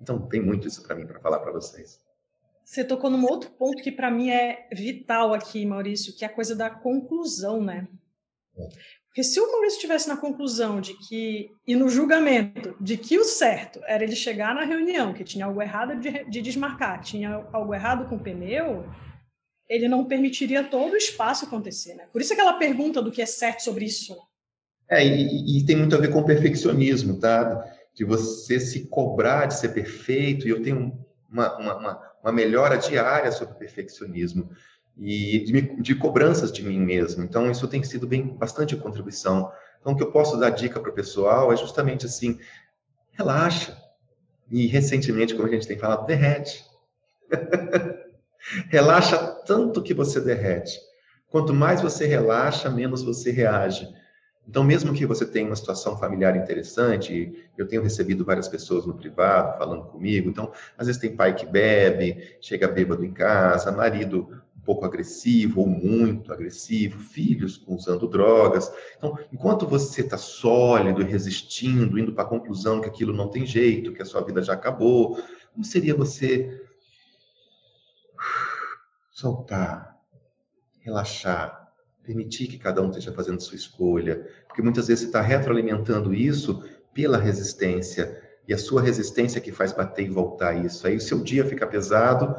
Então 0.03 0.19
tem 0.27 0.41
muito 0.41 0.67
isso 0.67 0.83
para 0.83 0.97
mim 0.97 1.07
para 1.07 1.21
falar 1.21 1.39
para 1.39 1.53
vocês. 1.53 2.01
Você 2.65 2.83
tocou 2.83 3.09
num 3.09 3.25
outro 3.25 3.51
ponto 3.51 3.83
que 3.83 3.93
para 3.93 4.11
mim 4.11 4.31
é 4.31 4.67
vital 4.73 5.33
aqui, 5.33 5.65
Maurício, 5.65 6.13
que 6.13 6.25
é 6.25 6.29
a 6.29 6.35
coisa 6.35 6.57
da 6.57 6.69
conclusão, 6.69 7.63
né? 7.63 7.87
Porque 9.15 9.23
se 9.23 9.39
o 9.39 9.53
Maurício 9.53 9.77
estivesse 9.77 10.09
na 10.09 10.17
conclusão 10.17 10.81
de 10.81 10.93
que, 10.95 11.53
e 11.65 11.77
no 11.77 11.89
julgamento, 11.89 12.75
de 12.81 12.97
que 12.97 13.17
o 13.17 13.23
certo 13.23 13.79
era 13.87 14.03
ele 14.03 14.17
chegar 14.17 14.53
na 14.53 14.65
reunião, 14.65 15.15
que 15.15 15.23
tinha 15.23 15.47
algo 15.47 15.63
errado 15.63 16.01
de, 16.01 16.29
de 16.29 16.43
desmarcar, 16.43 17.01
tinha 17.01 17.47
algo 17.53 17.73
errado 17.73 18.09
com 18.09 18.17
o 18.17 18.21
pneu, 18.21 18.85
ele 19.69 19.87
não 19.87 20.05
permitiria 20.05 20.65
todo 20.65 20.95
o 20.95 20.97
espaço 20.97 21.45
acontecer, 21.45 21.95
né? 21.95 22.09
Por 22.13 22.21
isso 22.21 22.33
aquela 22.33 22.55
pergunta 22.55 23.01
do 23.01 23.13
que 23.13 23.23
é 23.23 23.27
certo 23.27 23.61
sobre 23.61 23.85
isso. 23.85 24.17
É, 24.91 25.07
e, 25.07 25.61
e 25.61 25.65
tem 25.65 25.77
muito 25.77 25.95
a 25.95 26.01
ver 26.01 26.11
com 26.11 26.19
o 26.19 26.27
perfeccionismo, 26.27 27.21
tá? 27.21 27.73
De 27.95 28.05
você 28.05 28.59
se 28.59 28.89
cobrar 28.89 29.47
de 29.47 29.55
ser 29.55 29.69
perfeito, 29.69 30.49
e 30.49 30.51
eu 30.51 30.61
tenho 30.61 30.93
uma, 31.31 31.57
uma, 31.57 31.77
uma, 31.77 32.13
uma 32.21 32.33
melhora 32.33 32.77
diária 32.79 33.31
sobre 33.31 33.55
o 33.55 33.59
perfeccionismo 33.59 34.51
e 34.97 35.41
de, 35.41 35.83
de, 35.83 35.95
cobranças 35.95 36.53
de 36.53 36.63
mim 36.63 36.79
mesmo. 36.79 37.25
Então, 37.25 37.51
isso 37.51 37.67
tem 37.67 37.83
sido 37.83 38.07
bem 38.07 38.27
bastante 38.27 38.77
contribuição. 38.77 39.51
Então, 39.81 39.93
o 39.93 39.97
que 39.97 40.03
eu 40.03 40.13
posso 40.13 40.37
dar 40.37 40.51
dica 40.51 40.81
para 40.81 40.91
o 40.91 40.95
pessoal 40.95 41.53
é 41.53 41.57
justamente 41.57 42.07
assim: 42.07 42.39
relaxa. 43.13 43.77
E 44.51 44.67
recentemente, 44.67 45.35
como 45.35 45.49
a 45.49 45.51
gente 45.51 45.67
tem 45.67 45.79
falado, 45.79 46.07
derrete. 46.07 46.65
relaxa 48.71 49.19
tanto 49.47 49.83
que 49.83 49.95
você 49.95 50.21
derrete. 50.21 50.79
Quanto 51.29 51.53
mais 51.53 51.81
você 51.81 52.07
relaxa, 52.07 52.71
menos 52.71 53.03
você 53.03 53.31
reage. 53.31 53.89
Então, 54.47 54.63
mesmo 54.63 54.93
que 54.93 55.07
você 55.07 55.25
tenha 55.25 55.47
uma 55.47 55.57
situação 55.57 55.99
familiar 55.99 56.37
interessante, 56.37 57.49
eu 57.57 57.67
tenho 57.67 57.83
recebido 57.83 58.25
várias 58.25 58.47
pessoas 58.47 58.87
no 58.87 58.95
privado 58.95 59.57
falando 59.59 59.85
comigo. 59.87 60.29
Então, 60.29 60.53
às 60.77 60.87
vezes 60.87 61.01
tem 61.01 61.17
pai 61.17 61.35
que 61.35 61.47
bebe, 61.47 62.37
chega 62.41 62.69
bêbado 62.69 63.05
em 63.05 63.13
casa, 63.13 63.73
marido 63.73 64.44
pouco 64.65 64.85
agressivo 64.85 65.61
ou 65.61 65.67
muito 65.67 66.33
agressivo, 66.33 66.99
filhos 66.99 67.63
usando 67.67 68.09
drogas. 68.09 68.73
Então, 68.97 69.19
enquanto 69.33 69.67
você 69.67 70.01
está 70.01 70.17
sólido 70.17 71.03
resistindo, 71.03 71.99
indo 71.99 72.13
para 72.13 72.25
a 72.25 72.29
conclusão 72.29 72.81
que 72.81 72.89
aquilo 72.89 73.13
não 73.13 73.29
tem 73.29 73.45
jeito, 73.45 73.93
que 73.93 74.03
a 74.03 74.07
sua 74.07 74.23
vida 74.23 74.43
já 74.43 74.55
acabou, 74.55 75.19
como 75.53 75.65
seria 75.65 75.95
você 75.95 76.61
soltar, 79.11 79.97
relaxar, 80.81 81.73
permitir 82.03 82.49
que 82.49 82.59
cada 82.59 82.83
um 82.83 82.89
esteja 82.89 83.13
fazendo 83.13 83.41
sua 83.41 83.57
escolha? 83.57 84.29
Porque 84.47 84.63
muitas 84.63 84.89
vezes 84.89 85.03
você 85.03 85.07
está 85.07 85.21
retroalimentando 85.21 86.13
isso 86.13 86.65
pela 86.93 87.19
resistência. 87.19 88.23
E 88.47 88.53
a 88.53 88.59
sua 88.59 88.83
resistência 88.83 89.39
é 89.39 89.41
que 89.41 89.53
faz 89.53 89.73
bater 89.73 90.07
e 90.07 90.11
voltar 90.11 90.53
isso. 90.65 90.87
Aí 90.87 90.97
o 90.97 91.01
seu 91.01 91.23
dia 91.23 91.47
fica 91.47 91.67
pesado 91.67 92.37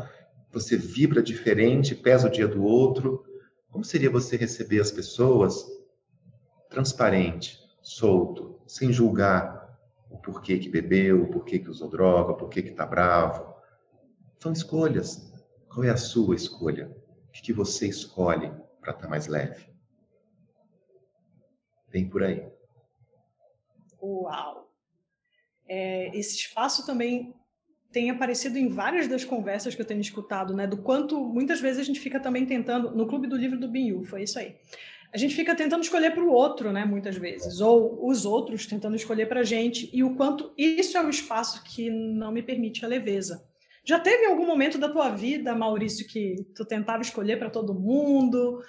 você 0.56 0.78
vibra 0.78 1.22
diferente, 1.22 1.94
pesa 1.94 2.30
o 2.30 2.32
dia 2.32 2.48
do 2.48 2.64
outro. 2.64 3.26
Como 3.70 3.84
seria 3.84 4.10
você 4.10 4.38
receber 4.38 4.80
as 4.80 4.90
pessoas 4.90 5.66
transparente, 6.70 7.60
solto, 7.82 8.62
sem 8.66 8.92
julgar 8.94 9.78
o 10.10 10.18
porquê 10.18 10.58
que 10.58 10.70
bebeu, 10.70 11.24
o 11.24 11.30
porquê 11.30 11.60
que 11.60 11.70
usou 11.70 11.90
droga, 11.90 12.32
o 12.32 12.38
porquê 12.38 12.64
que 12.64 12.70
está 12.70 12.86
bravo? 12.86 13.54
São 14.40 14.54
escolhas. 14.54 15.30
Qual 15.68 15.84
é 15.84 15.90
a 15.90 15.98
sua 15.98 16.36
escolha? 16.36 16.90
O 17.28 17.32
que 17.34 17.52
você 17.52 17.86
escolhe 17.86 18.50
para 18.80 18.92
estar 18.92 19.04
tá 19.04 19.10
mais 19.10 19.28
leve? 19.28 19.68
Vem 21.90 22.08
por 22.08 22.24
aí. 22.24 22.50
Uau! 24.02 24.72
É, 25.68 26.18
esse 26.18 26.38
espaço 26.38 26.86
também 26.86 27.36
tem 27.96 28.10
aparecido 28.10 28.58
em 28.58 28.68
várias 28.68 29.08
das 29.08 29.24
conversas 29.24 29.74
que 29.74 29.82
eu 29.82 29.86
tenho 29.86 30.02
escutado, 30.02 30.54
né? 30.54 30.68
Do 30.68 30.76
quanto 30.76 31.18
muitas 31.18 31.62
vezes 31.62 31.80
a 31.80 31.84
gente 31.84 32.02
fica 32.02 32.20
também 32.20 32.46
tentando, 32.46 32.92
no 32.92 33.08
clube 33.08 33.26
do 33.26 33.38
livro 33.38 33.58
do 33.58 33.70
Binhu, 33.70 34.04
foi 34.04 34.24
isso 34.24 34.38
aí. 34.38 34.54
A 35.14 35.18
gente 35.18 35.34
fica 35.34 35.56
tentando 35.56 35.82
escolher 35.82 36.12
para 36.12 36.22
o 36.22 36.30
outro, 36.30 36.74
né? 36.74 36.84
Muitas 36.84 37.16
vezes, 37.16 37.62
ou 37.62 38.06
os 38.06 38.26
outros 38.26 38.66
tentando 38.66 38.98
escolher 38.98 39.30
para 39.30 39.40
a 39.40 39.44
gente, 39.46 39.90
e 39.94 40.04
o 40.04 40.14
quanto 40.14 40.52
isso 40.58 40.98
é 40.98 41.02
um 41.02 41.10
espaço 41.10 41.64
que 41.64 41.90
não 41.90 42.34
me 42.34 42.44
permite 42.44 42.84
a 42.84 42.88
leveza. 42.90 43.48
Já 43.86 43.98
teve 43.98 44.26
algum 44.26 44.46
momento 44.46 44.78
da 44.78 44.90
tua 44.90 45.12
vida, 45.12 45.56
Maurício, 45.56 46.06
que 46.06 46.36
tu 46.54 46.66
tentava 46.66 47.02
escolher 47.02 47.40
para 47.40 47.50
todo 47.50 47.74
mundo, 47.74 48.62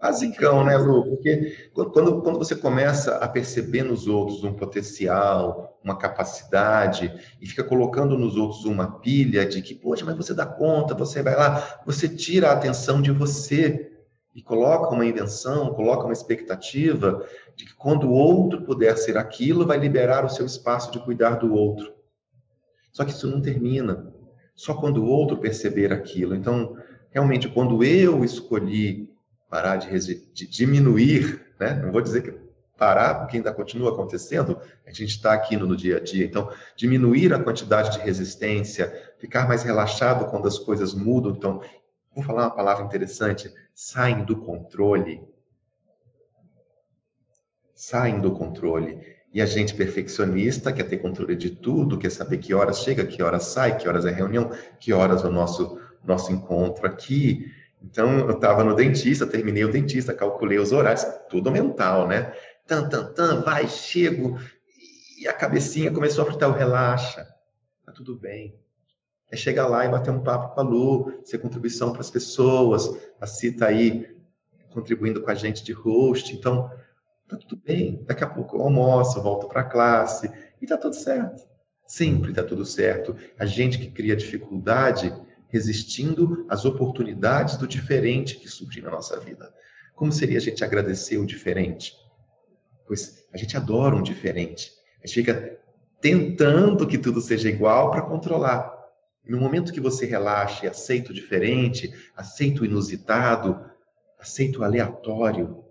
Basicão, 0.00 0.64
né, 0.64 0.76
Lu? 0.76 1.04
Porque 1.04 1.70
quando, 1.72 2.20
quando 2.20 2.38
você 2.38 2.54
começa 2.54 3.16
a 3.16 3.26
perceber 3.26 3.82
nos 3.82 4.06
outros 4.06 4.44
um 4.44 4.52
potencial, 4.52 5.78
uma 5.82 5.96
capacidade, 5.96 7.12
e 7.40 7.46
fica 7.46 7.64
colocando 7.64 8.18
nos 8.18 8.36
outros 8.36 8.64
uma 8.66 9.00
pilha 9.00 9.46
de 9.46 9.62
que, 9.62 9.74
poxa, 9.74 10.04
mas 10.04 10.16
você 10.16 10.34
dá 10.34 10.44
conta, 10.44 10.94
você 10.94 11.22
vai 11.22 11.34
lá, 11.34 11.80
você 11.86 12.08
tira 12.08 12.48
a 12.48 12.52
atenção 12.52 13.00
de 13.00 13.10
você 13.10 13.90
e 14.34 14.42
coloca 14.42 14.94
uma 14.94 15.06
invenção, 15.06 15.72
coloca 15.72 16.04
uma 16.04 16.12
expectativa 16.12 17.26
de 17.56 17.64
que 17.64 17.74
quando 17.74 18.06
o 18.06 18.12
outro 18.12 18.62
puder 18.62 18.98
ser 18.98 19.16
aquilo, 19.16 19.66
vai 19.66 19.78
liberar 19.78 20.26
o 20.26 20.28
seu 20.28 20.44
espaço 20.44 20.92
de 20.92 20.98
cuidar 20.98 21.36
do 21.36 21.54
outro. 21.54 21.94
Só 22.92 23.02
que 23.02 23.12
isso 23.12 23.30
não 23.30 23.40
termina. 23.40 24.12
Só 24.54 24.74
quando 24.74 25.02
o 25.02 25.06
outro 25.06 25.38
perceber 25.38 25.90
aquilo. 25.90 26.34
Então, 26.34 26.76
realmente, 27.10 27.48
quando 27.48 27.82
eu 27.82 28.22
escolhi 28.24 29.08
parar 29.48 29.76
de, 29.76 30.14
de 30.32 30.46
diminuir, 30.46 31.46
né? 31.58 31.74
não 31.74 31.92
vou 31.92 32.00
dizer 32.00 32.22
que 32.22 32.46
parar, 32.76 33.14
porque 33.14 33.38
ainda 33.38 33.52
continua 33.52 33.92
acontecendo, 33.92 34.60
a 34.86 34.90
gente 34.90 35.10
está 35.10 35.32
aqui 35.32 35.56
no, 35.56 35.66
no, 35.66 35.76
dia 35.76 35.96
a 35.96 36.00
dia. 36.00 36.24
Então, 36.24 36.52
diminuir 36.76 37.32
a 37.32 37.42
quantidade 37.42 37.92
de 37.92 38.04
resistência, 38.04 39.14
ficar 39.18 39.48
mais 39.48 39.62
relaxado 39.62 40.26
quando 40.30 40.46
as 40.46 40.58
coisas 40.58 40.92
mudam. 40.92 41.32
Então, 41.32 41.62
vou 42.14 42.24
falar 42.24 42.42
uma 42.42 42.54
palavra 42.54 42.84
interessante: 42.84 43.52
saem 43.74 44.24
do 44.24 44.36
controle. 44.36 45.22
Saem 47.74 48.20
do 48.20 48.32
controle. 48.32 49.16
E 49.32 49.42
a 49.42 49.46
gente 49.46 49.74
perfeccionista 49.74 50.72
quer 50.72 50.84
ter 50.84 50.98
controle 50.98 51.36
de 51.36 51.50
tudo, 51.50 51.98
quer 51.98 52.10
saber 52.10 52.38
que 52.38 52.54
horas 52.54 52.80
chega, 52.80 53.04
que 53.04 53.22
horas 53.22 53.44
sai, 53.44 53.76
que 53.76 53.86
horas 53.86 54.06
é 54.06 54.10
reunião, 54.10 54.50
que 54.80 54.94
horas 54.94 55.24
é 55.24 55.26
o 55.26 55.32
nosso, 55.32 55.78
nosso 56.02 56.32
encontro 56.32 56.86
aqui. 56.86 57.52
Então, 57.86 58.18
eu 58.18 58.32
estava 58.32 58.64
no 58.64 58.74
dentista, 58.74 59.26
terminei 59.26 59.64
o 59.64 59.70
dentista, 59.70 60.12
calculei 60.12 60.58
os 60.58 60.72
horários, 60.72 61.06
tudo 61.30 61.52
mental, 61.52 62.08
né? 62.08 62.32
Tan, 62.66 62.88
tan, 62.88 63.12
tan, 63.12 63.42
vai, 63.42 63.68
chego. 63.68 64.38
E 65.20 65.28
a 65.28 65.32
cabecinha 65.32 65.92
começou 65.92 66.24
a 66.24 66.26
fritar, 66.26 66.52
relaxa, 66.52 67.26
tá 67.84 67.92
tudo 67.92 68.16
bem. 68.16 68.58
É 69.30 69.36
chegar 69.36 69.68
lá 69.68 69.84
e 69.84 69.88
bater 69.88 70.10
um 70.10 70.22
papo 70.22 70.54
com 70.54 70.60
a 70.60 70.64
Lu, 70.64 71.20
ser 71.24 71.38
contribuição 71.38 71.92
para 71.92 72.00
as 72.00 72.10
pessoas, 72.10 72.90
a 73.20 73.26
Cita 73.26 73.66
aí 73.66 74.14
contribuindo 74.70 75.22
com 75.22 75.30
a 75.30 75.34
gente 75.34 75.62
de 75.64 75.72
host. 75.72 76.34
Então, 76.34 76.68
tá 77.28 77.36
tudo 77.36 77.56
bem. 77.64 78.04
Daqui 78.04 78.24
a 78.24 78.28
pouco 78.28 78.56
eu 78.56 78.62
almoço, 78.62 79.22
volto 79.22 79.48
para 79.48 79.60
a 79.60 79.64
classe 79.64 80.30
e 80.60 80.66
tá 80.66 80.76
tudo 80.76 80.94
certo. 80.94 81.46
Sempre 81.86 82.32
tá 82.32 82.42
tudo 82.42 82.64
certo. 82.64 83.16
A 83.38 83.46
gente 83.46 83.78
que 83.78 83.90
cria 83.90 84.16
dificuldade 84.16 85.14
resistindo 85.48 86.44
às 86.48 86.64
oportunidades 86.64 87.56
do 87.56 87.66
diferente 87.66 88.36
que 88.36 88.48
surgem 88.48 88.82
na 88.82 88.90
nossa 88.90 89.18
vida. 89.20 89.52
Como 89.94 90.12
seria 90.12 90.38
a 90.38 90.40
gente 90.40 90.64
agradecer 90.64 91.18
o 91.18 91.26
diferente? 91.26 91.94
Pois 92.86 93.24
a 93.32 93.36
gente 93.36 93.56
adora 93.56 93.96
um 93.96 94.02
diferente. 94.02 94.72
A 95.02 95.06
gente 95.06 95.14
fica 95.14 95.58
tentando 96.00 96.86
que 96.86 96.98
tudo 96.98 97.20
seja 97.20 97.48
igual 97.48 97.90
para 97.90 98.02
controlar. 98.02 98.76
No 99.26 99.40
momento 99.40 99.72
que 99.72 99.80
você 99.80 100.06
relaxa 100.06 100.66
e 100.66 100.68
aceita 100.68 101.10
o 101.10 101.14
diferente, 101.14 101.92
aceita 102.16 102.62
o 102.62 102.64
inusitado, 102.64 103.64
aceita 104.18 104.60
o 104.60 104.62
aleatório, 104.62 105.64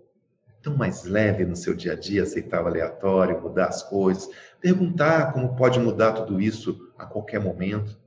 é 0.46 0.52
tão 0.62 0.76
mais 0.76 1.04
leve 1.04 1.44
no 1.44 1.56
seu 1.56 1.74
dia 1.74 1.92
a 1.92 1.96
dia 1.96 2.22
aceitar 2.22 2.62
o 2.62 2.66
aleatório, 2.66 3.40
mudar 3.40 3.66
as 3.68 3.82
coisas, 3.82 4.28
perguntar 4.60 5.32
como 5.32 5.56
pode 5.56 5.78
mudar 5.78 6.12
tudo 6.12 6.40
isso 6.40 6.92
a 6.98 7.06
qualquer 7.06 7.40
momento. 7.40 7.98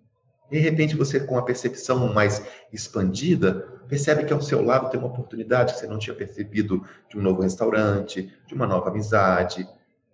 De 0.49 0.57
repente, 0.57 0.95
você, 0.95 1.19
com 1.19 1.37
a 1.37 1.43
percepção 1.43 2.11
mais 2.13 2.43
expandida, 2.73 3.67
percebe 3.87 4.25
que 4.25 4.33
ao 4.33 4.41
seu 4.41 4.63
lado 4.63 4.89
tem 4.89 4.99
uma 4.99 5.09
oportunidade 5.09 5.73
que 5.73 5.79
você 5.79 5.87
não 5.87 5.99
tinha 5.99 6.15
percebido 6.15 6.83
de 7.09 7.17
um 7.17 7.21
novo 7.21 7.41
restaurante, 7.41 8.33
de 8.47 8.53
uma 8.53 8.65
nova 8.65 8.89
amizade. 8.89 9.67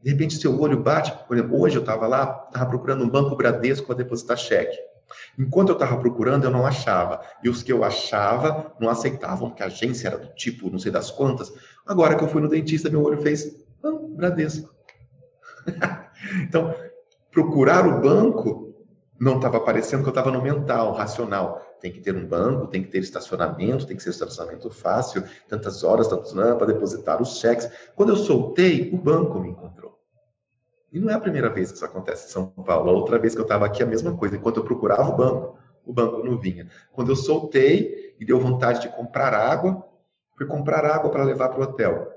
De 0.03 0.11
repente, 0.11 0.35
seu 0.35 0.59
olho 0.59 0.81
bate. 0.81 1.13
Por 1.27 1.37
exemplo, 1.37 1.59
hoje 1.59 1.77
eu 1.77 1.81
estava 1.81 2.05
lá, 2.05 2.47
estava 2.47 2.69
procurando 2.69 3.03
um 3.03 3.09
banco 3.09 3.35
Bradesco 3.35 3.87
para 3.87 3.95
depositar 3.95 4.37
cheque. 4.37 4.77
Enquanto 5.37 5.69
eu 5.69 5.73
estava 5.73 5.97
procurando, 5.97 6.45
eu 6.45 6.51
não 6.51 6.65
achava. 6.65 7.21
E 7.43 7.49
os 7.49 7.63
que 7.63 7.71
eu 7.71 7.83
achava 7.83 8.73
não 8.79 8.89
aceitavam, 8.89 9.49
porque 9.49 9.63
a 9.63 9.67
agência 9.67 10.07
era 10.07 10.17
do 10.17 10.33
tipo, 10.33 10.69
não 10.69 10.79
sei 10.79 10.91
das 10.91 11.11
quantas. 11.11 11.53
Agora 11.85 12.15
que 12.15 12.23
eu 12.23 12.27
fui 12.27 12.41
no 12.41 12.49
dentista, 12.49 12.89
meu 12.89 13.03
olho 13.03 13.21
fez, 13.21 13.55
ah, 13.83 13.91
Bradesco. 14.09 14.73
então, 16.41 16.75
procurar 17.31 17.87
o 17.87 18.01
banco 18.01 18.74
não 19.19 19.38
estava 19.38 19.58
aparecendo 19.58 20.01
que 20.01 20.08
eu 20.08 20.12
estava 20.12 20.32
no 20.32 20.41
mental, 20.41 20.93
racional. 20.93 21.62
Tem 21.80 21.91
que 21.91 22.01
ter 22.01 22.15
um 22.15 22.25
banco, 22.25 22.67
tem 22.67 22.84
que 22.84 22.89
ter 22.89 22.99
estacionamento, 22.99 23.86
tem 23.86 23.95
que 23.95 24.04
ser 24.04 24.10
estacionamento 24.10 24.69
fácil, 24.69 25.23
tantas 25.47 25.84
horas, 25.84 26.08
tantos 26.08 26.38
anos 26.38 26.58
para 26.58 26.67
depositar 26.67 27.21
os 27.21 27.39
cheques. 27.39 27.69
Quando 27.95 28.10
eu 28.10 28.17
soltei, 28.17 28.91
o 28.93 28.97
banco 28.97 29.39
me 29.39 29.49
encontrou. 29.49 29.95
E 30.91 30.99
não 30.99 31.10
é 31.10 31.13
a 31.13 31.19
primeira 31.19 31.49
vez 31.49 31.71
que 31.71 31.75
isso 31.75 31.86
acontece 31.86 32.28
em 32.28 32.32
São 32.32 32.47
Paulo. 32.47 32.89
A 32.89 32.93
outra 32.93 33.19
vez 33.19 33.34
que 33.34 33.41
eu 33.41 33.45
estava 33.45 33.65
aqui, 33.65 33.84
a 33.84 33.86
mesma 33.86 34.15
coisa. 34.15 34.38
Enquanto 34.38 34.58
eu 34.58 34.63
procurava 34.63 35.10
o 35.10 35.17
banco, 35.17 35.58
o 35.86 35.93
banco 35.93 36.23
não 36.23 36.38
vinha. 36.38 36.69
Quando 36.91 37.12
eu 37.12 37.15
soltei 37.15 38.15
e 38.19 38.25
deu 38.25 38.39
vontade 38.39 38.82
de 38.82 38.89
comprar 38.89 39.34
água, 39.34 39.86
fui 40.38 40.45
comprar 40.45 40.86
água 40.86 41.10
para 41.12 41.23
levar 41.23 41.49
para 41.49 41.60
o 41.60 41.63
hotel. 41.63 42.12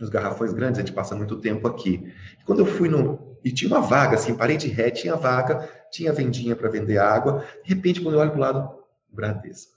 Os 0.00 0.08
garrafões 0.08 0.52
grandes, 0.52 0.78
a 0.78 0.82
gente 0.82 0.94
passa 0.94 1.14
muito 1.14 1.36
tempo 1.36 1.68
aqui. 1.68 2.12
E 2.40 2.44
quando 2.44 2.60
eu 2.60 2.66
fui 2.66 2.88
no. 2.88 3.36
E 3.44 3.52
tinha 3.52 3.70
uma 3.70 3.80
vaga, 3.80 4.14
assim, 4.14 4.34
parei 4.34 4.56
de 4.56 4.68
ré, 4.68 4.90
tinha 4.90 5.16
vaga, 5.16 5.68
tinha 5.94 6.12
vendinha 6.12 6.56
para 6.56 6.68
vender 6.68 6.98
água. 6.98 7.44
De 7.64 7.72
repente, 7.72 8.00
quando 8.00 8.14
eu 8.16 8.20
olho 8.20 8.30
para 8.30 8.38
o 8.38 8.40
lado, 8.40 8.84
Bradesco. 9.08 9.72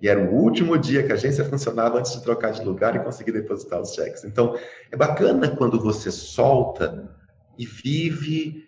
E 0.00 0.08
era 0.08 0.20
o 0.20 0.34
último 0.34 0.76
dia 0.78 1.02
que 1.02 1.12
a 1.12 1.14
agência 1.14 1.44
funcionava 1.44 1.98
antes 1.98 2.12
de 2.12 2.22
trocar 2.22 2.52
de 2.52 2.64
lugar 2.64 2.96
e 2.96 3.00
conseguir 3.00 3.32
depositar 3.32 3.80
os 3.80 3.94
cheques. 3.94 4.24
Então, 4.24 4.58
é 4.90 4.96
bacana 4.96 5.54
quando 5.54 5.80
você 5.80 6.10
solta 6.10 7.14
e 7.58 7.66
vive 7.66 8.66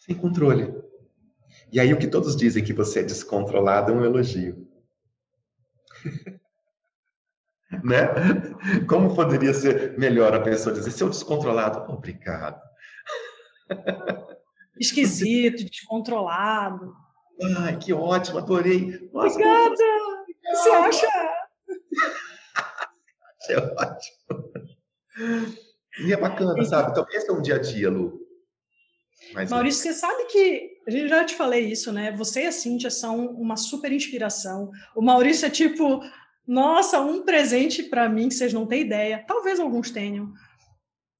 sem 0.00 0.14
controle. 0.14 0.74
E 1.70 1.78
aí, 1.78 1.92
o 1.92 1.98
que 1.98 2.06
todos 2.06 2.34
dizem 2.36 2.64
que 2.64 2.72
você 2.72 3.00
é 3.00 3.02
descontrolado 3.02 3.92
é 3.92 3.94
um 3.94 4.04
elogio. 4.04 4.66
né? 7.84 8.08
Como 8.88 9.14
poderia 9.14 9.52
ser 9.52 9.98
melhor 9.98 10.34
a 10.34 10.40
pessoa 10.40 10.74
dizer, 10.74 10.90
seu 10.90 11.08
descontrolado, 11.08 11.92
obrigado 11.92 12.60
esquisito, 14.80 15.64
descontrolado. 15.64 16.94
Ai, 17.58 17.78
que 17.78 17.92
ótimo, 17.92 18.38
adorei. 18.38 19.08
Nossa, 19.12 19.34
Obrigada! 19.34 19.76
Você 20.50 20.70
acha? 20.70 21.06
é 23.50 23.58
ótimo. 23.58 24.52
E 26.00 26.12
é 26.12 26.16
bacana, 26.16 26.64
sabe? 26.64 26.90
Então, 26.90 27.06
esse 27.10 27.28
é 27.28 27.32
um 27.32 27.42
dia 27.42 27.56
a 27.56 27.58
dia, 27.58 27.90
Lu. 27.90 28.20
Mas, 29.34 29.50
Maurício, 29.50 29.82
você 29.82 29.92
sabe 29.92 30.24
que 30.26 30.78
a 30.86 30.90
gente 30.90 31.08
já 31.08 31.24
te 31.24 31.34
falei 31.34 31.66
isso, 31.66 31.92
né? 31.92 32.12
Você 32.12 32.44
e 32.44 32.46
a 32.46 32.52
Cíntia 32.52 32.90
são 32.90 33.26
uma 33.26 33.56
super 33.56 33.92
inspiração. 33.92 34.70
O 34.96 35.02
Maurício 35.02 35.46
é 35.46 35.50
tipo, 35.50 36.00
nossa, 36.46 37.00
um 37.00 37.22
presente 37.24 37.82
para 37.82 38.08
mim 38.08 38.28
que 38.28 38.34
vocês 38.34 38.52
não 38.52 38.66
têm 38.66 38.82
ideia. 38.82 39.24
Talvez 39.26 39.60
alguns 39.60 39.90
tenham. 39.90 40.32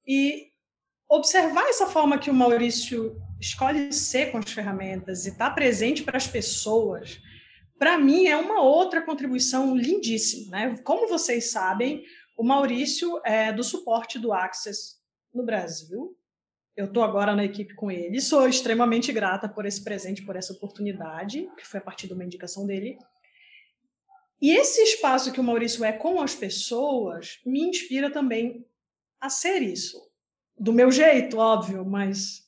E 0.07 0.47
observar 1.09 1.69
essa 1.69 1.87
forma 1.87 2.19
que 2.19 2.31
o 2.31 2.35
Maurício 2.35 3.21
escolhe 3.41 3.93
ser 3.93 4.31
com 4.31 4.39
as 4.39 4.51
ferramentas 4.51 5.27
e 5.27 5.31
estar 5.31 5.51
tá 5.51 5.55
presente 5.55 6.03
para 6.03 6.17
as 6.17 6.27
pessoas, 6.27 7.21
para 7.79 7.97
mim 7.97 8.27
é 8.27 8.37
uma 8.37 8.61
outra 8.61 9.03
contribuição 9.03 9.77
lindíssima. 9.77 10.51
Né? 10.51 10.77
Como 10.79 11.09
vocês 11.09 11.51
sabem, 11.51 12.05
o 12.37 12.43
Maurício 12.43 13.21
é 13.25 13.53
do 13.53 13.63
suporte 13.63 14.19
do 14.19 14.33
Access 14.33 14.97
no 15.33 15.45
Brasil. 15.45 16.17
Eu 16.77 16.87
estou 16.87 17.03
agora 17.03 17.35
na 17.35 17.45
equipe 17.45 17.75
com 17.75 17.91
ele. 17.91 18.21
Sou 18.21 18.49
extremamente 18.49 19.13
grata 19.13 19.49
por 19.49 19.67
esse 19.67 19.83
presente, 19.83 20.25
por 20.25 20.37
essa 20.37 20.53
oportunidade, 20.53 21.49
que 21.57 21.67
foi 21.67 21.79
a 21.79 21.83
partir 21.83 22.07
de 22.07 22.13
uma 22.13 22.25
indicação 22.25 22.67
dele. 22.67 22.99
E 24.41 24.53
esse 24.53 24.81
espaço 24.83 25.33
que 25.33 25.41
o 25.41 25.45
Maurício 25.45 25.85
é 25.85 25.93
com 25.93 26.21
as 26.21 26.35
pessoas 26.35 27.41
me 27.45 27.61
inspira 27.61 28.11
também 28.11 28.65
a 29.21 29.29
ser 29.29 29.63
isso. 29.63 30.01
Do 30.57 30.73
meu 30.73 30.91
jeito, 30.91 31.39
óbvio, 31.39 31.85
mas 31.85 32.48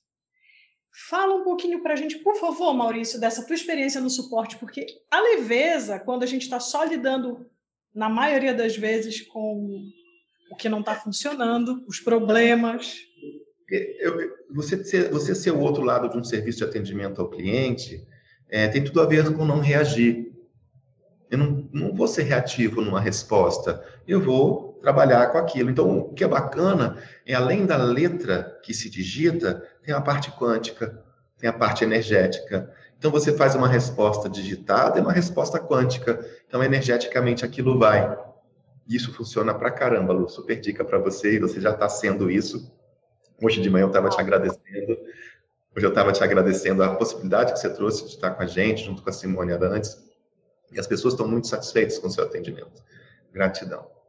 Fala 0.93 1.35
um 1.35 1.45
pouquinho 1.45 1.83
para 1.83 1.95
a 1.95 1.97
gente, 1.97 2.19
por 2.19 2.37
favor, 2.37 2.75
Maurício, 2.75 3.21
dessa 3.21 3.47
tua 3.47 3.55
experiência 3.55 4.01
no 4.01 4.11
suporte, 4.11 4.57
porque 4.57 4.87
a 5.11 5.21
leveza, 5.21 6.01
quando 6.01 6.25
a 6.25 6.27
gente 6.27 6.43
está 6.43 6.59
só 6.59 6.83
lidando, 6.83 7.47
na 7.95 8.09
maioria 8.09 8.53
das 8.53 8.77
vezes, 8.77 9.21
com 9.21 9.89
o 10.51 10.57
que 10.57 10.69
não 10.69 10.81
está 10.81 10.95
funcionando, 10.95 11.85
os 11.87 12.01
problemas. 12.01 12.99
eu, 13.69 14.37
você, 14.53 14.83
ser, 14.85 15.11
você 15.11 15.35
ser 15.35 15.53
o 15.53 15.61
outro 15.61 15.83
lado 15.83 16.09
de 16.09 16.19
um 16.19 16.25
serviço 16.25 16.59
de 16.59 16.65
atendimento 16.65 17.21
ao 17.21 17.31
cliente 17.31 18.05
é, 18.49 18.67
tem 18.67 18.83
tudo 18.83 19.01
a 19.01 19.07
ver 19.07 19.33
com 19.33 19.45
não 19.45 19.61
reagir. 19.61 20.33
Eu 21.31 21.39
não, 21.39 21.69
não 21.73 21.95
vou 21.95 22.09
ser 22.09 22.25
reativo 22.25 22.81
numa 22.81 23.01
resposta, 23.01 23.85
eu 24.11 24.21
vou 24.21 24.79
trabalhar 24.83 25.31
com 25.31 25.39
aquilo. 25.39 25.71
Então, 25.71 25.99
o 25.99 26.13
que 26.13 26.25
é 26.25 26.29
bacana 26.29 26.99
é, 27.25 27.35
além 27.35 27.65
da 27.65 27.77
letra 27.77 28.59
que 28.63 28.75
se 28.75 28.91
digita, 28.91 29.65
tem 29.83 29.95
a 29.95 30.01
parte 30.01 30.33
quântica, 30.33 31.03
tem 31.39 31.49
a 31.49 31.53
parte 31.53 31.85
energética. 31.85 32.73
Então, 32.99 33.11
você 33.11 33.33
faz 33.33 33.55
uma 33.55 33.69
resposta 33.69 34.29
digitada 34.29 34.99
e 34.99 35.03
uma 35.03 35.13
resposta 35.13 35.61
quântica. 35.61 36.27
Então, 36.47 36.63
energeticamente, 36.63 37.45
aquilo 37.45 37.79
vai. 37.79 38.19
Isso 38.89 39.13
funciona 39.13 39.55
pra 39.55 39.71
caramba, 39.71 40.13
Lu. 40.13 40.29
Super 40.29 40.59
dica 40.59 40.85
para 40.85 40.99
você, 40.99 41.37
e 41.37 41.39
você 41.39 41.61
já 41.61 41.71
está 41.71 41.89
sendo 41.89 42.29
isso. 42.29 42.71
Hoje 43.41 43.63
de 43.63 43.71
manhã 43.71 43.85
eu 43.85 43.89
estava 43.89 44.09
te 44.09 44.21
agradecendo. 44.21 44.99
Hoje 45.77 45.87
eu 45.87 45.91
estava 45.91 46.11
te 46.11 46.23
agradecendo 46.25 46.83
a 46.83 46.97
possibilidade 46.97 47.53
que 47.53 47.61
você 47.61 47.71
trouxe 47.71 48.05
de 48.05 48.11
estar 48.11 48.33
com 48.33 48.43
a 48.43 48.47
gente, 48.47 48.85
junto 48.85 49.03
com 49.03 49.09
a 49.09 49.13
Simone 49.13 49.53
Arantes. 49.53 49.97
E 50.73 50.81
as 50.81 50.87
pessoas 50.87 51.15
estão 51.15 51.29
muito 51.29 51.47
satisfeitas 51.47 51.99
com 51.99 52.09
o 52.09 52.11
seu 52.11 52.25
atendimento. 52.25 52.83
Gratidão. 53.33 54.00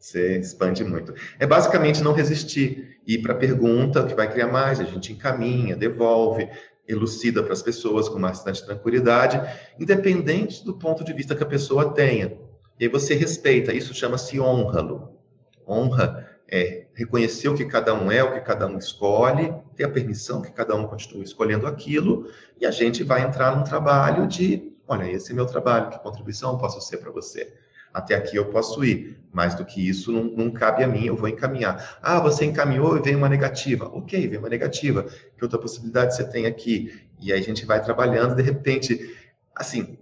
Você 0.00 0.38
expande 0.38 0.82
muito. 0.82 1.14
É 1.38 1.46
basicamente 1.46 2.02
não 2.02 2.14
resistir, 2.14 2.98
ir 3.06 3.18
para 3.18 3.34
a 3.34 3.36
pergunta, 3.36 4.06
que 4.06 4.14
vai 4.14 4.32
criar 4.32 4.46
mais, 4.46 4.80
a 4.80 4.84
gente 4.84 5.12
encaminha, 5.12 5.76
devolve, 5.76 6.48
elucida 6.88 7.42
para 7.42 7.52
as 7.52 7.62
pessoas 7.62 8.08
com 8.08 8.18
bastante 8.18 8.64
tranquilidade, 8.64 9.38
independente 9.78 10.64
do 10.64 10.72
ponto 10.72 11.04
de 11.04 11.12
vista 11.12 11.36
que 11.36 11.42
a 11.42 11.46
pessoa 11.46 11.92
tenha. 11.92 12.32
E 12.78 12.84
aí 12.84 12.88
você 12.88 13.14
respeita, 13.14 13.74
isso 13.74 13.92
chama-se 13.92 14.40
honra, 14.40 14.80
Lu. 14.80 15.20
Honra 15.68 16.26
é 16.50 16.86
reconhecer 16.94 17.48
o 17.48 17.54
que 17.54 17.66
cada 17.66 17.92
um 17.92 18.10
é, 18.10 18.24
o 18.24 18.32
que 18.32 18.40
cada 18.40 18.66
um 18.66 18.78
escolhe, 18.78 19.54
ter 19.76 19.84
a 19.84 19.88
permissão 19.90 20.40
que 20.40 20.50
cada 20.50 20.74
um 20.74 20.86
continue 20.86 21.22
escolhendo 21.22 21.66
aquilo, 21.66 22.26
e 22.58 22.64
a 22.64 22.70
gente 22.70 23.04
vai 23.04 23.20
entrar 23.20 23.54
num 23.54 23.64
trabalho 23.64 24.26
de, 24.26 24.72
olha, 24.88 25.08
esse 25.12 25.30
é 25.30 25.34
meu 25.34 25.44
trabalho, 25.44 25.90
que 25.90 25.98
contribuição 25.98 26.56
posso 26.56 26.80
ser 26.80 26.96
para 26.96 27.10
você? 27.10 27.52
Até 27.92 28.14
aqui 28.14 28.36
eu 28.36 28.46
posso 28.46 28.84
ir, 28.84 29.18
mais 29.32 29.54
do 29.54 29.64
que 29.64 29.86
isso 29.86 30.12
não, 30.12 30.24
não, 30.24 30.50
cabe 30.50 30.84
a 30.84 30.88
mim, 30.88 31.06
eu 31.06 31.16
vou 31.16 31.28
encaminhar. 31.28 31.98
Ah, 32.02 32.20
você 32.20 32.44
encaminhou 32.44 32.96
e 32.96 33.02
veio 33.02 33.18
uma 33.18 33.28
negativa. 33.28 33.86
Ok, 33.92 34.28
veio 34.28 34.40
uma 34.40 34.48
negativa. 34.48 35.04
Que 35.36 35.44
outra 35.44 35.58
possibilidade 35.58 36.14
você 36.14 36.24
tem 36.24 36.46
aqui? 36.46 37.00
E 37.20 37.32
aí 37.32 37.40
a 37.40 37.42
gente 37.42 37.66
vai 37.66 37.82
trabalhando, 37.82 38.34
de 38.34 38.42
repente, 38.42 39.16
assim, 39.54 39.98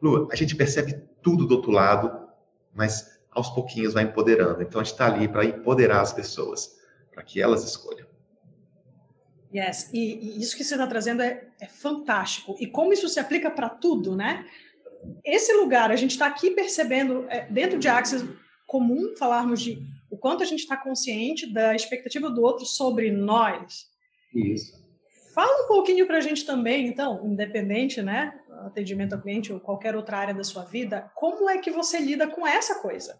Lu, 0.00 0.28
a 0.32 0.36
gente 0.36 0.56
percebe 0.56 1.00
tudo 1.22 1.46
do 1.46 1.56
outro 1.56 1.70
lado, 1.70 2.28
mas 2.74 3.20
aos 3.30 3.50
pouquinhos 3.50 3.94
vai 3.94 4.04
empoderando. 4.04 4.62
Então 4.62 4.80
a 4.80 4.84
gente 4.84 4.92
está 4.92 5.06
ali 5.06 5.28
para 5.28 5.44
empoderar 5.44 6.00
as 6.00 6.12
pessoas, 6.12 6.76
para 7.12 7.22
que 7.22 7.40
elas 7.40 7.64
escolham. 7.64 8.06
Yes, 9.54 9.90
e, 9.92 9.98
e 9.98 10.40
isso 10.40 10.56
que 10.56 10.64
você 10.64 10.74
está 10.74 10.86
trazendo 10.86 11.22
é, 11.22 11.44
é, 11.60 11.66
fantástico. 11.66 12.56
E 12.58 12.66
como 12.66 12.92
isso 12.92 13.08
se 13.08 13.20
aplica 13.20 13.50
para 13.50 13.68
tudo, 13.68 14.16
né? 14.16 14.46
Esse 15.24 15.52
lugar, 15.54 15.90
a 15.90 15.96
gente 15.96 16.12
está 16.12 16.26
aqui 16.26 16.50
percebendo, 16.50 17.26
é, 17.28 17.46
dentro 17.50 17.78
de 17.78 17.88
Axis, 17.88 18.24
comum 18.66 19.14
falarmos 19.16 19.60
de 19.60 19.78
o 20.10 20.16
quanto 20.16 20.42
a 20.42 20.46
gente 20.46 20.60
está 20.60 20.76
consciente 20.76 21.52
da 21.52 21.74
expectativa 21.74 22.30
do 22.30 22.42
outro 22.42 22.66
sobre 22.66 23.10
nós. 23.10 23.86
Isso. 24.34 24.82
Fala 25.34 25.64
um 25.64 25.68
pouquinho 25.68 26.06
para 26.06 26.18
a 26.18 26.20
gente 26.20 26.44
também, 26.44 26.86
então, 26.86 27.26
independente, 27.26 28.02
né? 28.02 28.32
atendimento 28.66 29.14
ao 29.14 29.20
cliente 29.20 29.52
ou 29.52 29.60
qualquer 29.60 29.96
outra 29.96 30.18
área 30.18 30.34
da 30.34 30.44
sua 30.44 30.64
vida, 30.64 31.10
como 31.14 31.48
é 31.48 31.58
que 31.58 31.70
você 31.70 31.98
lida 31.98 32.26
com 32.26 32.46
essa 32.46 32.80
coisa? 32.80 33.18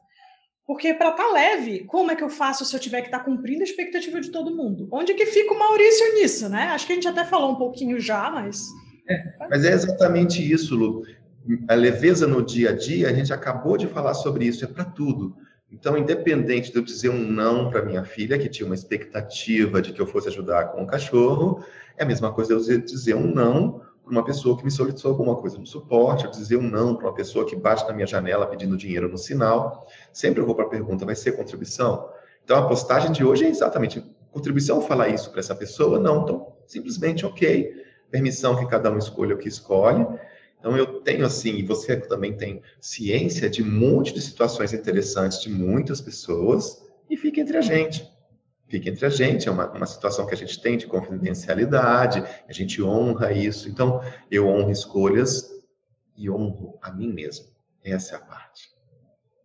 Porque 0.66 0.94
para 0.94 1.10
estar 1.10 1.24
tá 1.24 1.32
leve, 1.32 1.84
como 1.84 2.10
é 2.10 2.16
que 2.16 2.22
eu 2.22 2.28
faço 2.28 2.64
se 2.64 2.74
eu 2.74 2.80
tiver 2.80 3.00
que 3.00 3.08
estar 3.08 3.18
tá 3.18 3.24
cumprindo 3.24 3.62
a 3.62 3.64
expectativa 3.64 4.20
de 4.20 4.30
todo 4.30 4.54
mundo? 4.54 4.88
Onde 4.92 5.12
que 5.14 5.26
fica 5.26 5.52
o 5.52 5.58
Maurício 5.58 6.14
nisso, 6.14 6.48
né? 6.48 6.64
Acho 6.68 6.86
que 6.86 6.92
a 6.92 6.94
gente 6.94 7.08
até 7.08 7.24
falou 7.24 7.50
um 7.50 7.56
pouquinho 7.56 7.98
já, 7.98 8.30
mas. 8.30 8.62
É, 9.08 9.46
mas 9.50 9.64
é 9.64 9.72
exatamente 9.72 10.40
isso, 10.40 10.76
Lu. 10.76 11.02
A 11.68 11.74
leveza 11.74 12.26
no 12.26 12.42
dia 12.42 12.70
a 12.70 12.72
dia, 12.72 13.08
a 13.08 13.12
gente 13.12 13.32
acabou 13.32 13.76
de 13.76 13.86
falar 13.86 14.14
sobre 14.14 14.44
isso, 14.44 14.64
é 14.64 14.68
para 14.68 14.84
tudo. 14.84 15.36
Então, 15.70 15.96
independente 15.96 16.70
de 16.70 16.76
eu 16.76 16.82
dizer 16.82 17.08
um 17.08 17.18
não 17.18 17.70
para 17.70 17.82
minha 17.82 18.04
filha, 18.04 18.38
que 18.38 18.48
tinha 18.48 18.66
uma 18.66 18.74
expectativa 18.74 19.80
de 19.80 19.92
que 19.92 20.00
eu 20.00 20.06
fosse 20.06 20.28
ajudar 20.28 20.66
com 20.66 20.82
o 20.82 20.86
cachorro, 20.86 21.64
é 21.96 22.02
a 22.04 22.06
mesma 22.06 22.30
coisa 22.32 22.52
eu 22.52 22.60
dizer 22.60 23.14
um 23.14 23.32
não 23.34 23.80
para 24.04 24.12
uma 24.12 24.24
pessoa 24.24 24.56
que 24.56 24.64
me 24.64 24.70
solicitou 24.70 25.12
alguma 25.12 25.36
coisa 25.36 25.58
no 25.58 25.66
suporte, 25.66 26.24
eu 26.24 26.30
dizer 26.30 26.56
um 26.56 26.68
não 26.68 26.94
para 26.94 27.06
uma 27.06 27.14
pessoa 27.14 27.46
que 27.46 27.56
bate 27.56 27.86
na 27.86 27.92
minha 27.92 28.06
janela 28.06 28.46
pedindo 28.46 28.76
dinheiro 28.76 29.08
no 29.08 29.16
sinal. 29.16 29.86
Sempre 30.12 30.42
eu 30.42 30.46
vou 30.46 30.54
para 30.54 30.66
a 30.66 30.68
pergunta, 30.68 31.06
vai 31.06 31.14
ser 31.14 31.32
contribuição? 31.32 32.08
Então, 32.44 32.58
a 32.58 32.68
postagem 32.68 33.10
de 33.10 33.24
hoje 33.24 33.46
é 33.46 33.48
exatamente 33.48 34.04
contribuição 34.30 34.80
falar 34.82 35.08
isso 35.08 35.30
para 35.30 35.40
essa 35.40 35.54
pessoa? 35.54 35.98
Não, 35.98 36.22
então, 36.22 36.52
simplesmente 36.66 37.24
ok. 37.24 37.82
Permissão 38.10 38.56
que 38.56 38.66
cada 38.66 38.90
um 38.90 38.98
escolha 38.98 39.34
o 39.34 39.38
que 39.38 39.48
escolhe. 39.48 40.06
Então, 40.62 40.76
eu 40.76 41.00
tenho 41.00 41.26
assim, 41.26 41.56
e 41.56 41.62
você 41.64 41.96
também 41.96 42.36
tem 42.36 42.62
ciência 42.80 43.50
de 43.50 43.64
um 43.64 43.68
monte 43.68 44.14
de 44.14 44.20
situações 44.20 44.72
interessantes 44.72 45.42
de 45.42 45.50
muitas 45.50 46.00
pessoas, 46.00 46.80
e 47.10 47.16
fica 47.16 47.40
entre 47.40 47.56
a 47.56 47.60
gente 47.60 48.08
fica 48.72 48.88
entre 48.88 49.04
a 49.04 49.10
gente, 49.10 49.46
é 49.46 49.52
uma, 49.52 49.70
uma 49.70 49.84
situação 49.84 50.26
que 50.26 50.32
a 50.32 50.36
gente 50.36 50.58
tem 50.58 50.78
de 50.78 50.86
confidencialidade, 50.86 52.24
a 52.48 52.52
gente 52.54 52.82
honra 52.82 53.30
isso. 53.30 53.68
Então, 53.68 54.00
eu 54.30 54.48
honro 54.48 54.70
escolhas 54.70 55.50
e 56.16 56.30
honro 56.30 56.78
a 56.80 56.90
mim 56.90 57.12
mesmo. 57.12 57.48
Essa 57.84 58.14
é 58.14 58.16
a 58.16 58.20
parte. 58.20 58.70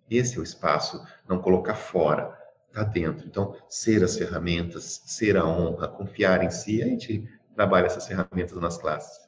Esse 0.10 0.38
é 0.38 0.40
o 0.40 0.44
espaço, 0.44 1.06
não 1.28 1.40
colocar 1.40 1.76
fora, 1.76 2.38
tá 2.72 2.86
dentro. 2.86 3.28
Então, 3.28 3.54
ser 3.68 4.02
as 4.02 4.18
ferramentas, 4.18 5.02
ser 5.06 5.36
a 5.36 5.46
honra, 5.46 5.90
confiar 5.90 6.42
em 6.42 6.50
si, 6.50 6.82
a 6.82 6.86
gente 6.86 7.28
trabalha 7.54 7.88
essas 7.88 8.08
ferramentas 8.08 8.58
nas 8.62 8.78
classes. 8.78 9.27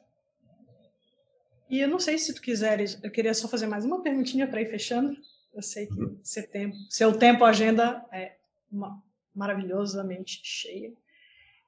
E 1.70 1.78
eu 1.78 1.88
não 1.88 2.00
sei 2.00 2.18
se 2.18 2.34
tu 2.34 2.42
quiseres, 2.42 2.98
eu 3.00 3.10
queria 3.12 3.32
só 3.32 3.46
fazer 3.46 3.68
mais 3.68 3.84
uma 3.84 4.02
perguntinha 4.02 4.48
para 4.48 4.60
ir 4.60 4.68
fechando. 4.68 5.16
Eu 5.54 5.62
sei 5.62 5.86
que 5.86 6.00
uhum. 6.00 6.18
seu 6.22 6.46
tempo, 6.48 6.76
seu 6.90 7.16
tempo, 7.16 7.44
agenda 7.44 8.04
é 8.12 8.36
uma, 8.70 9.00
maravilhosamente 9.32 10.40
cheia. 10.42 10.92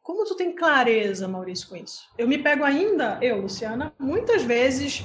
Como 0.03 0.25
tu 0.25 0.35
tem 0.35 0.55
clareza, 0.55 1.29
Maurício, 1.29 1.69
com 1.69 1.77
isso? 1.77 2.03
Eu 2.19 2.27
me 2.27 2.37
pego 2.37 2.65
ainda, 2.65 3.21
eu, 3.23 3.41
Luciana, 3.41 3.95
muitas 3.97 4.43
vezes 4.43 5.05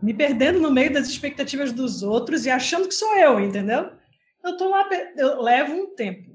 me 0.00 0.14
perdendo 0.14 0.60
no 0.60 0.70
meio 0.70 0.92
das 0.92 1.08
expectativas 1.08 1.72
dos 1.72 2.04
outros 2.04 2.46
e 2.46 2.50
achando 2.50 2.86
que 2.86 2.94
sou 2.94 3.16
eu, 3.16 3.40
entendeu? 3.40 3.90
Eu 4.44 4.56
tô 4.56 4.68
lá, 4.68 4.88
eu 5.16 5.42
levo 5.42 5.74
um 5.74 5.94
tempo. 5.94 6.30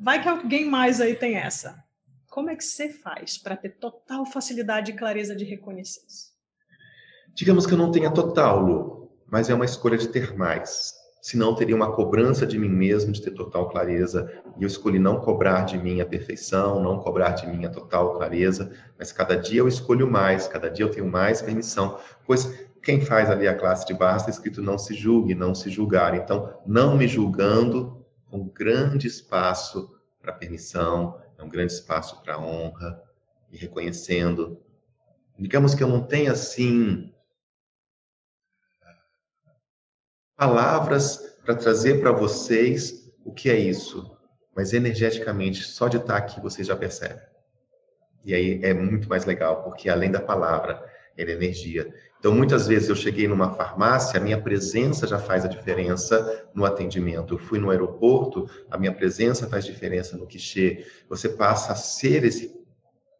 Vai 0.00 0.20
que 0.20 0.28
alguém 0.28 0.64
mais 0.64 1.00
aí 1.00 1.14
tem 1.14 1.36
essa. 1.36 1.84
Como 2.32 2.48
é 2.48 2.56
que 2.56 2.64
você 2.64 2.88
faz 2.88 3.36
para 3.36 3.56
ter 3.56 3.76
total 3.76 4.24
facilidade 4.24 4.90
e 4.90 4.96
clareza 4.96 5.36
de 5.36 5.44
reconhecer 5.44 6.00
isso? 6.08 6.32
Digamos 7.34 7.66
que 7.66 7.74
eu 7.74 7.78
não 7.78 7.90
tenha 7.90 8.10
total, 8.10 8.60
Lu, 8.60 9.12
mas 9.30 9.50
é 9.50 9.54
uma 9.54 9.66
escolha 9.66 9.98
de 9.98 10.08
ter 10.08 10.34
mais 10.34 10.94
senão 11.22 11.54
teria 11.54 11.76
uma 11.76 11.92
cobrança 11.92 12.44
de 12.44 12.58
mim 12.58 12.68
mesmo 12.68 13.12
de 13.12 13.22
ter 13.22 13.30
total 13.30 13.68
clareza. 13.68 14.28
E 14.58 14.64
eu 14.64 14.66
escolhi 14.66 14.98
não 14.98 15.20
cobrar 15.20 15.62
de 15.62 15.78
mim 15.78 16.00
a 16.00 16.06
perfeição, 16.06 16.82
não 16.82 16.98
cobrar 16.98 17.30
de 17.30 17.46
mim 17.46 17.64
a 17.64 17.70
total 17.70 18.16
clareza, 18.16 18.72
mas 18.98 19.12
cada 19.12 19.36
dia 19.36 19.60
eu 19.60 19.68
escolho 19.68 20.10
mais, 20.10 20.48
cada 20.48 20.68
dia 20.68 20.84
eu 20.84 20.90
tenho 20.90 21.06
mais 21.06 21.40
permissão, 21.40 21.96
pois 22.26 22.66
quem 22.82 23.00
faz 23.00 23.30
ali 23.30 23.46
a 23.46 23.54
classe 23.54 23.86
de 23.86 23.94
barra 23.94 24.16
está 24.16 24.30
escrito 24.30 24.60
não 24.60 24.76
se 24.76 24.94
julgue, 24.94 25.32
não 25.32 25.54
se 25.54 25.70
julgar. 25.70 26.16
Então, 26.16 26.58
não 26.66 26.96
me 26.96 27.06
julgando, 27.06 28.04
um 28.32 28.48
grande 28.48 29.06
espaço 29.06 29.94
para 30.20 30.32
permissão, 30.32 31.21
é 31.42 31.44
um 31.44 31.48
grande 31.48 31.72
espaço 31.72 32.22
para 32.22 32.38
honra 32.38 33.02
e 33.50 33.56
reconhecendo. 33.56 34.62
Digamos 35.38 35.74
que 35.74 35.82
eu 35.82 35.88
não 35.88 36.02
tenha 36.06 36.32
assim 36.32 37.12
palavras 40.36 41.36
para 41.44 41.54
trazer 41.54 42.00
para 42.00 42.12
vocês 42.12 43.12
o 43.24 43.32
que 43.32 43.50
é 43.50 43.58
isso, 43.58 44.16
mas 44.54 44.72
energeticamente, 44.72 45.64
só 45.64 45.88
de 45.88 45.96
estar 45.96 46.16
aqui 46.16 46.40
vocês 46.40 46.66
já 46.66 46.76
percebem. 46.76 47.22
E 48.24 48.34
aí 48.34 48.64
é 48.64 48.72
muito 48.72 49.08
mais 49.08 49.24
legal, 49.24 49.64
porque 49.64 49.88
além 49.88 50.10
da 50.10 50.20
palavra, 50.20 50.88
é 51.16 51.22
energia. 51.22 51.92
Então, 52.18 52.32
muitas 52.32 52.68
vezes 52.68 52.88
eu 52.88 52.94
cheguei 52.94 53.26
numa 53.26 53.50
farmácia, 53.50 54.18
a 54.18 54.22
minha 54.22 54.40
presença 54.40 55.06
já 55.06 55.18
faz 55.18 55.44
a 55.44 55.48
diferença 55.48 56.46
no 56.54 56.64
atendimento. 56.64 57.34
Eu 57.34 57.38
fui 57.38 57.58
no 57.58 57.70
aeroporto, 57.70 58.48
a 58.70 58.78
minha 58.78 58.92
presença 58.92 59.48
faz 59.48 59.64
diferença 59.64 60.16
no 60.16 60.26
quichê. 60.26 60.86
Você 61.08 61.28
passa 61.28 61.72
a 61.72 61.74
ser 61.74 62.24
esse, 62.24 62.54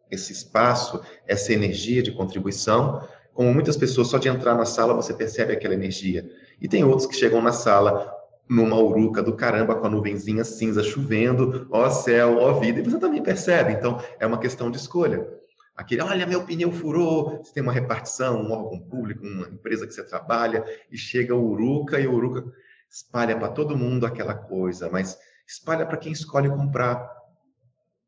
esse 0.09 0.31
espaço, 0.31 1.01
essa 1.27 1.51
energia 1.51 2.01
de 2.01 2.13
contribuição. 2.13 3.05
Como 3.33 3.53
muitas 3.53 3.75
pessoas, 3.75 4.07
só 4.07 4.17
de 4.17 4.29
entrar 4.29 4.55
na 4.55 4.65
sala 4.65 4.93
você 4.93 5.13
percebe 5.13 5.51
aquela 5.51 5.73
energia. 5.73 6.29
E 6.61 6.67
tem 6.67 6.85
outros 6.85 7.05
que 7.05 7.15
chegam 7.15 7.41
na 7.41 7.51
sala 7.51 8.09
numa 8.47 8.77
uruca 8.77 9.21
do 9.21 9.35
caramba 9.35 9.75
com 9.75 9.87
a 9.87 9.89
nuvenzinha 9.89 10.43
cinza 10.43 10.83
chovendo, 10.83 11.67
ó 11.71 11.89
céu, 11.89 12.37
ó 12.39 12.53
vida, 12.53 12.79
e 12.79 12.83
você 12.83 12.99
também 12.99 13.21
percebe. 13.21 13.73
Então, 13.73 14.01
é 14.19 14.25
uma 14.25 14.37
questão 14.37 14.71
de 14.71 14.77
escolha. 14.77 15.27
Aquele, 15.75 16.01
olha, 16.01 16.27
meu 16.27 16.45
pneu 16.45 16.71
furou, 16.71 17.37
você 17.43 17.51
tem 17.53 17.63
uma 17.63 17.73
repartição, 17.73 18.41
um 18.41 18.51
órgão 18.51 18.79
público, 18.79 19.25
uma 19.25 19.47
empresa 19.47 19.87
que 19.87 19.93
você 19.93 20.03
trabalha, 20.03 20.63
e 20.91 20.97
chega 20.97 21.35
o 21.35 21.49
uruca, 21.49 21.99
e 21.99 22.05
o 22.05 22.13
uruca 22.13 22.45
espalha 22.89 23.35
para 23.35 23.49
todo 23.49 23.77
mundo 23.77 24.05
aquela 24.05 24.35
coisa, 24.35 24.87
mas 24.89 25.17
espalha 25.47 25.85
para 25.85 25.97
quem 25.97 26.11
escolhe 26.11 26.47
comprar. 26.47 27.11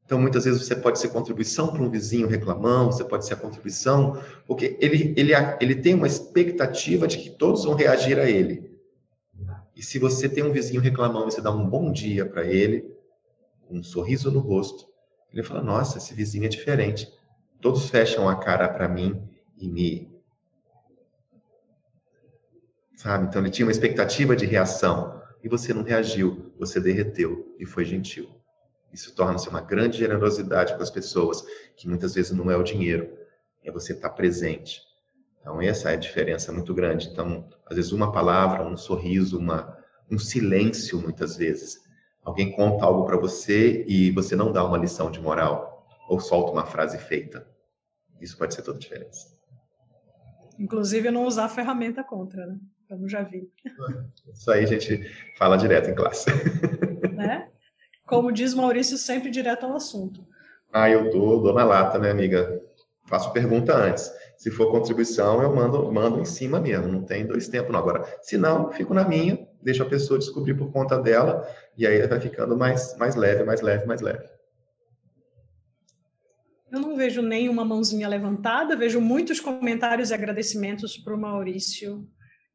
Então, 0.05 0.21
muitas 0.21 0.45
vezes 0.45 0.63
você 0.63 0.75
pode 0.75 0.99
ser 0.99 1.09
contribuição 1.09 1.69
para 1.69 1.81
um 1.81 1.89
vizinho 1.89 2.27
reclamão, 2.27 2.91
você 2.91 3.03
pode 3.03 3.25
ser 3.25 3.33
a 3.33 3.37
contribuição, 3.37 4.21
porque 4.45 4.77
ele, 4.79 5.15
ele, 5.17 5.31
ele 5.59 5.75
tem 5.75 5.95
uma 5.95 6.05
expectativa 6.05 7.07
de 7.07 7.17
que 7.17 7.31
todos 7.31 7.65
vão 7.65 7.73
reagir 7.73 8.19
a 8.19 8.29
ele. 8.29 8.75
E 9.75 9.81
se 9.81 9.97
você 9.97 10.29
tem 10.29 10.43
um 10.43 10.51
vizinho 10.51 10.79
reclamão 10.79 11.27
e 11.27 11.31
você 11.31 11.41
dá 11.41 11.51
um 11.51 11.67
bom 11.67 11.91
dia 11.91 12.25
para 12.25 12.45
ele, 12.45 12.95
um 13.69 13.81
sorriso 13.81 14.31
no 14.31 14.39
rosto, 14.39 14.85
ele 15.33 15.41
fala: 15.41 15.61
Nossa, 15.61 15.97
esse 15.97 16.13
vizinho 16.13 16.45
é 16.45 16.47
diferente. 16.47 17.11
Todos 17.65 17.89
fecham 17.89 18.29
a 18.29 18.35
cara 18.35 18.69
para 18.69 18.87
mim 18.87 19.27
e 19.57 19.67
me. 19.67 20.07
Sabe? 22.95 23.25
Então 23.25 23.41
ele 23.41 23.49
tinha 23.49 23.65
uma 23.65 23.71
expectativa 23.71 24.35
de 24.35 24.45
reação 24.45 25.19
e 25.43 25.49
você 25.49 25.73
não 25.73 25.81
reagiu, 25.81 26.53
você 26.59 26.79
derreteu 26.79 27.55
e 27.57 27.65
foi 27.65 27.83
gentil. 27.83 28.29
Isso 28.93 29.15
torna-se 29.15 29.49
uma 29.49 29.61
grande 29.61 29.97
generosidade 29.97 30.75
com 30.75 30.83
as 30.83 30.91
pessoas, 30.91 31.43
que 31.75 31.87
muitas 31.87 32.13
vezes 32.13 32.31
não 32.33 32.51
é 32.51 32.55
o 32.55 32.61
dinheiro, 32.61 33.11
é 33.63 33.71
você 33.71 33.93
estar 33.93 34.11
presente. 34.11 34.79
Então, 35.41 35.59
essa 35.59 35.89
é 35.89 35.95
a 35.95 35.97
diferença 35.97 36.51
muito 36.51 36.71
grande. 36.71 37.07
Então, 37.07 37.49
às 37.65 37.77
vezes, 37.77 37.91
uma 37.91 38.11
palavra, 38.11 38.61
um 38.63 38.77
sorriso, 38.77 39.39
uma, 39.39 39.75
um 40.07 40.19
silêncio, 40.19 41.01
muitas 41.01 41.35
vezes. 41.35 41.79
Alguém 42.23 42.51
conta 42.51 42.85
algo 42.85 43.07
para 43.07 43.17
você 43.17 43.83
e 43.87 44.11
você 44.11 44.35
não 44.35 44.51
dá 44.51 44.63
uma 44.63 44.77
lição 44.77 45.09
de 45.09 45.19
moral 45.19 45.87
ou 46.07 46.19
solta 46.19 46.51
uma 46.51 46.67
frase 46.67 46.99
feita. 46.99 47.54
Isso 48.21 48.37
pode 48.37 48.53
ser 48.53 48.61
toda 48.61 48.77
a 48.77 48.81
diferença. 48.81 49.35
Inclusive, 50.57 51.11
não 51.11 51.25
usar 51.25 51.45
a 51.45 51.49
ferramenta 51.49 52.03
contra, 52.03 52.45
né? 52.45 52.57
Como 52.87 53.09
já 53.09 53.23
vi. 53.23 53.49
Isso 54.33 54.51
aí 54.51 54.63
a 54.63 54.67
gente 54.67 55.03
fala 55.37 55.57
direto 55.57 55.89
em 55.89 55.95
classe. 55.95 56.29
Né? 57.15 57.47
Como 58.05 58.29
diz 58.29 58.53
Maurício, 58.53 58.97
sempre 58.97 59.31
direto 59.31 59.65
ao 59.65 59.73
assunto. 59.73 60.27
Ah, 60.73 60.89
eu 60.89 61.09
dou, 61.09 61.41
dou 61.41 61.53
na 61.53 61.63
lata, 61.63 61.97
né, 61.97 62.11
amiga? 62.11 62.61
Faço 63.05 63.31
pergunta 63.31 63.73
antes. 63.73 64.11
Se 64.37 64.51
for 64.51 64.69
contribuição, 64.69 65.41
eu 65.41 65.55
mando, 65.55 65.91
mando 65.91 66.19
em 66.19 66.25
cima 66.25 66.59
mesmo, 66.59 66.87
não 66.87 67.03
tem 67.03 67.25
dois 67.25 67.47
tempos 67.47 67.71
não. 67.71 67.79
Agora, 67.79 68.03
se 68.21 68.37
não, 68.37 68.69
fico 68.71 68.93
na 68.93 69.07
minha, 69.07 69.47
deixo 69.61 69.81
a 69.81 69.85
pessoa 69.85 70.19
descobrir 70.19 70.55
por 70.55 70.71
conta 70.71 70.99
dela, 70.99 71.47
e 71.77 71.87
aí 71.87 72.05
vai 72.05 72.19
ficando 72.19 72.57
mais, 72.57 72.97
mais 72.97 73.15
leve, 73.15 73.43
mais 73.43 73.61
leve, 73.61 73.85
mais 73.85 74.01
leve. 74.01 74.27
Eu 76.71 76.79
não 76.79 76.95
vejo 76.95 77.21
nenhuma 77.21 77.63
mãozinha 77.63 78.07
levantada, 78.07 78.75
vejo 78.75 78.99
muitos 78.99 79.39
comentários 79.39 80.09
e 80.09 80.13
agradecimentos 80.13 80.97
para 80.97 81.13
o 81.13 81.17
Maurício, 81.17 82.07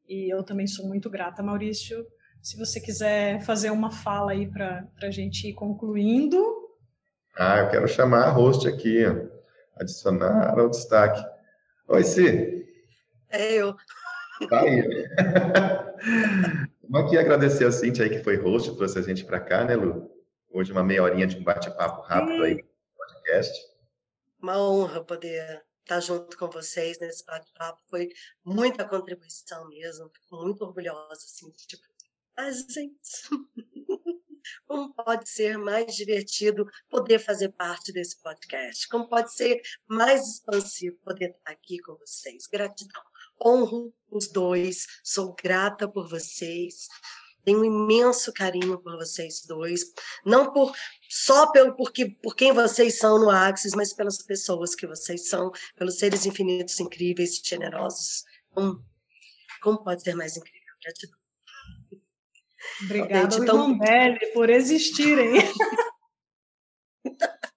e 0.07 0.33
eu 0.33 0.43
também 0.43 0.67
sou 0.67 0.85
muito 0.85 1.09
grata, 1.09 1.41
Maurício, 1.41 2.05
se 2.41 2.57
você 2.57 2.81
quiser 2.81 3.41
fazer 3.41 3.69
uma 3.69 3.91
fala 3.91 4.31
aí 4.31 4.51
para 4.51 4.85
a 5.01 5.09
gente 5.09 5.47
ir 5.47 5.53
concluindo. 5.53 6.43
Ah, 7.37 7.59
eu 7.59 7.69
quero 7.69 7.87
chamar 7.87 8.25
a 8.25 8.29
host 8.29 8.67
aqui, 8.67 9.05
adicionar 9.77 10.59
ao 10.59 10.69
destaque. 10.69 11.23
Oi, 11.87 12.03
Si. 12.03 12.67
É 13.29 13.53
eu. 13.53 13.75
Tá 14.49 14.61
aí. 14.61 14.83
Vamos 16.89 17.07
aqui 17.07 17.17
agradecer 17.17 17.65
a 17.65 17.71
Cintia 17.71 18.03
aí 18.03 18.09
que 18.09 18.23
foi 18.23 18.35
host, 18.35 18.75
trouxe 18.75 18.99
a 18.99 19.01
gente 19.01 19.23
para 19.23 19.39
cá, 19.39 19.63
né, 19.63 19.75
Lu? 19.75 20.11
Hoje 20.51 20.73
uma 20.73 20.83
meia 20.83 21.03
horinha 21.03 21.25
de 21.25 21.37
um 21.37 21.43
bate-papo 21.43 22.01
rápido 22.01 22.43
aí 22.43 22.55
no 22.55 22.63
podcast. 22.97 23.70
Uma 24.41 24.57
honra 24.57 25.03
poder 25.03 25.63
estar 25.81 25.99
junto 25.99 26.37
com 26.37 26.49
vocês 26.49 26.97
nesse 26.99 27.25
bate-papo. 27.25 27.81
Foi 27.89 28.09
muita 28.43 28.87
contribuição 28.87 29.67
mesmo. 29.67 30.09
Fico 30.09 30.43
muito 30.43 30.63
orgulhosa, 30.63 31.13
assim, 31.13 31.51
tipo, 31.51 31.83
a 32.37 32.51
gente. 32.51 33.29
Como 34.67 34.93
pode 34.93 35.29
ser 35.29 35.57
mais 35.57 35.95
divertido 35.95 36.65
poder 36.89 37.19
fazer 37.19 37.49
parte 37.49 37.93
desse 37.93 38.19
podcast? 38.21 38.87
Como 38.87 39.07
pode 39.07 39.31
ser 39.33 39.61
mais 39.87 40.27
expansivo 40.27 40.97
poder 41.03 41.29
estar 41.29 41.51
aqui 41.51 41.77
com 41.79 41.95
vocês? 41.95 42.47
Gratidão. 42.47 43.03
Honro 43.43 43.93
os 44.09 44.27
dois, 44.27 44.87
sou 45.03 45.35
grata 45.35 45.87
por 45.87 46.09
vocês. 46.09 46.87
Tenho 47.43 47.61
um 47.61 47.65
imenso 47.65 48.31
carinho 48.33 48.77
por 48.79 48.95
vocês 48.97 49.45
dois, 49.45 49.81
não 50.25 50.51
por 50.51 50.73
só 51.09 51.51
pelo 51.51 51.75
porque, 51.75 52.09
por 52.09 52.35
quem 52.35 52.53
vocês 52.53 52.97
são 52.97 53.19
no 53.19 53.29
Axis, 53.29 53.73
mas 53.73 53.93
pelas 53.93 54.21
pessoas 54.21 54.75
que 54.75 54.87
vocês 54.87 55.27
são, 55.27 55.51
pelos 55.75 55.97
seres 55.97 56.25
infinitos, 56.25 56.79
incríveis, 56.79 57.41
generosos. 57.43 58.23
Como, 58.53 58.83
como 59.61 59.83
pode 59.83 60.03
ser 60.03 60.15
mais 60.15 60.37
incrível? 60.37 60.61
Gratidão. 60.83 61.21
Obrigada, 62.83 63.35
então... 63.35 63.77
Belli, 63.77 64.33
por 64.33 64.49
existirem. 64.49 65.33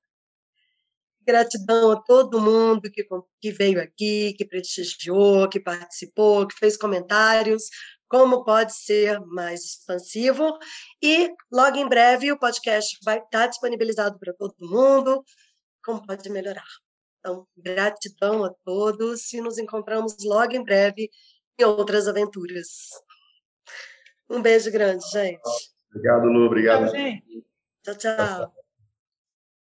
Gratidão 1.27 1.90
a 1.90 1.97
todo 2.03 2.40
mundo 2.40 2.90
que, 2.90 3.07
que 3.40 3.51
veio 3.51 3.81
aqui, 3.81 4.35
que 4.35 4.44
prestigiou, 4.44 5.49
que 5.49 5.59
participou, 5.59 6.47
que 6.47 6.55
fez 6.55 6.77
comentários. 6.77 7.70
Como 8.14 8.44
pode 8.44 8.72
ser 8.72 9.18
mais 9.27 9.64
expansivo. 9.64 10.57
E 11.03 11.35
logo 11.50 11.77
em 11.77 11.88
breve 11.88 12.31
o 12.31 12.38
podcast 12.38 12.96
vai 13.05 13.18
estar 13.18 13.48
disponibilizado 13.48 14.16
para 14.20 14.33
todo 14.33 14.55
mundo. 14.61 15.24
Como 15.85 16.00
pode 16.07 16.31
melhorar. 16.31 16.62
Então, 17.18 17.44
gratidão 17.57 18.44
a 18.44 18.55
todos 18.64 19.33
e 19.33 19.40
nos 19.40 19.59
encontramos 19.59 20.14
logo 20.24 20.55
em 20.55 20.62
breve 20.62 21.11
em 21.59 21.64
outras 21.64 22.07
aventuras. 22.07 22.68
Um 24.31 24.40
beijo 24.40 24.70
grande, 24.70 25.05
gente. 25.11 25.40
Obrigado, 25.90 26.27
Lu. 26.27 26.46
Obrigado. 26.46 26.85
Tchau, 26.85 26.94
gente. 26.94 27.46
Tchau, 27.83 27.94
tchau. 27.96 28.63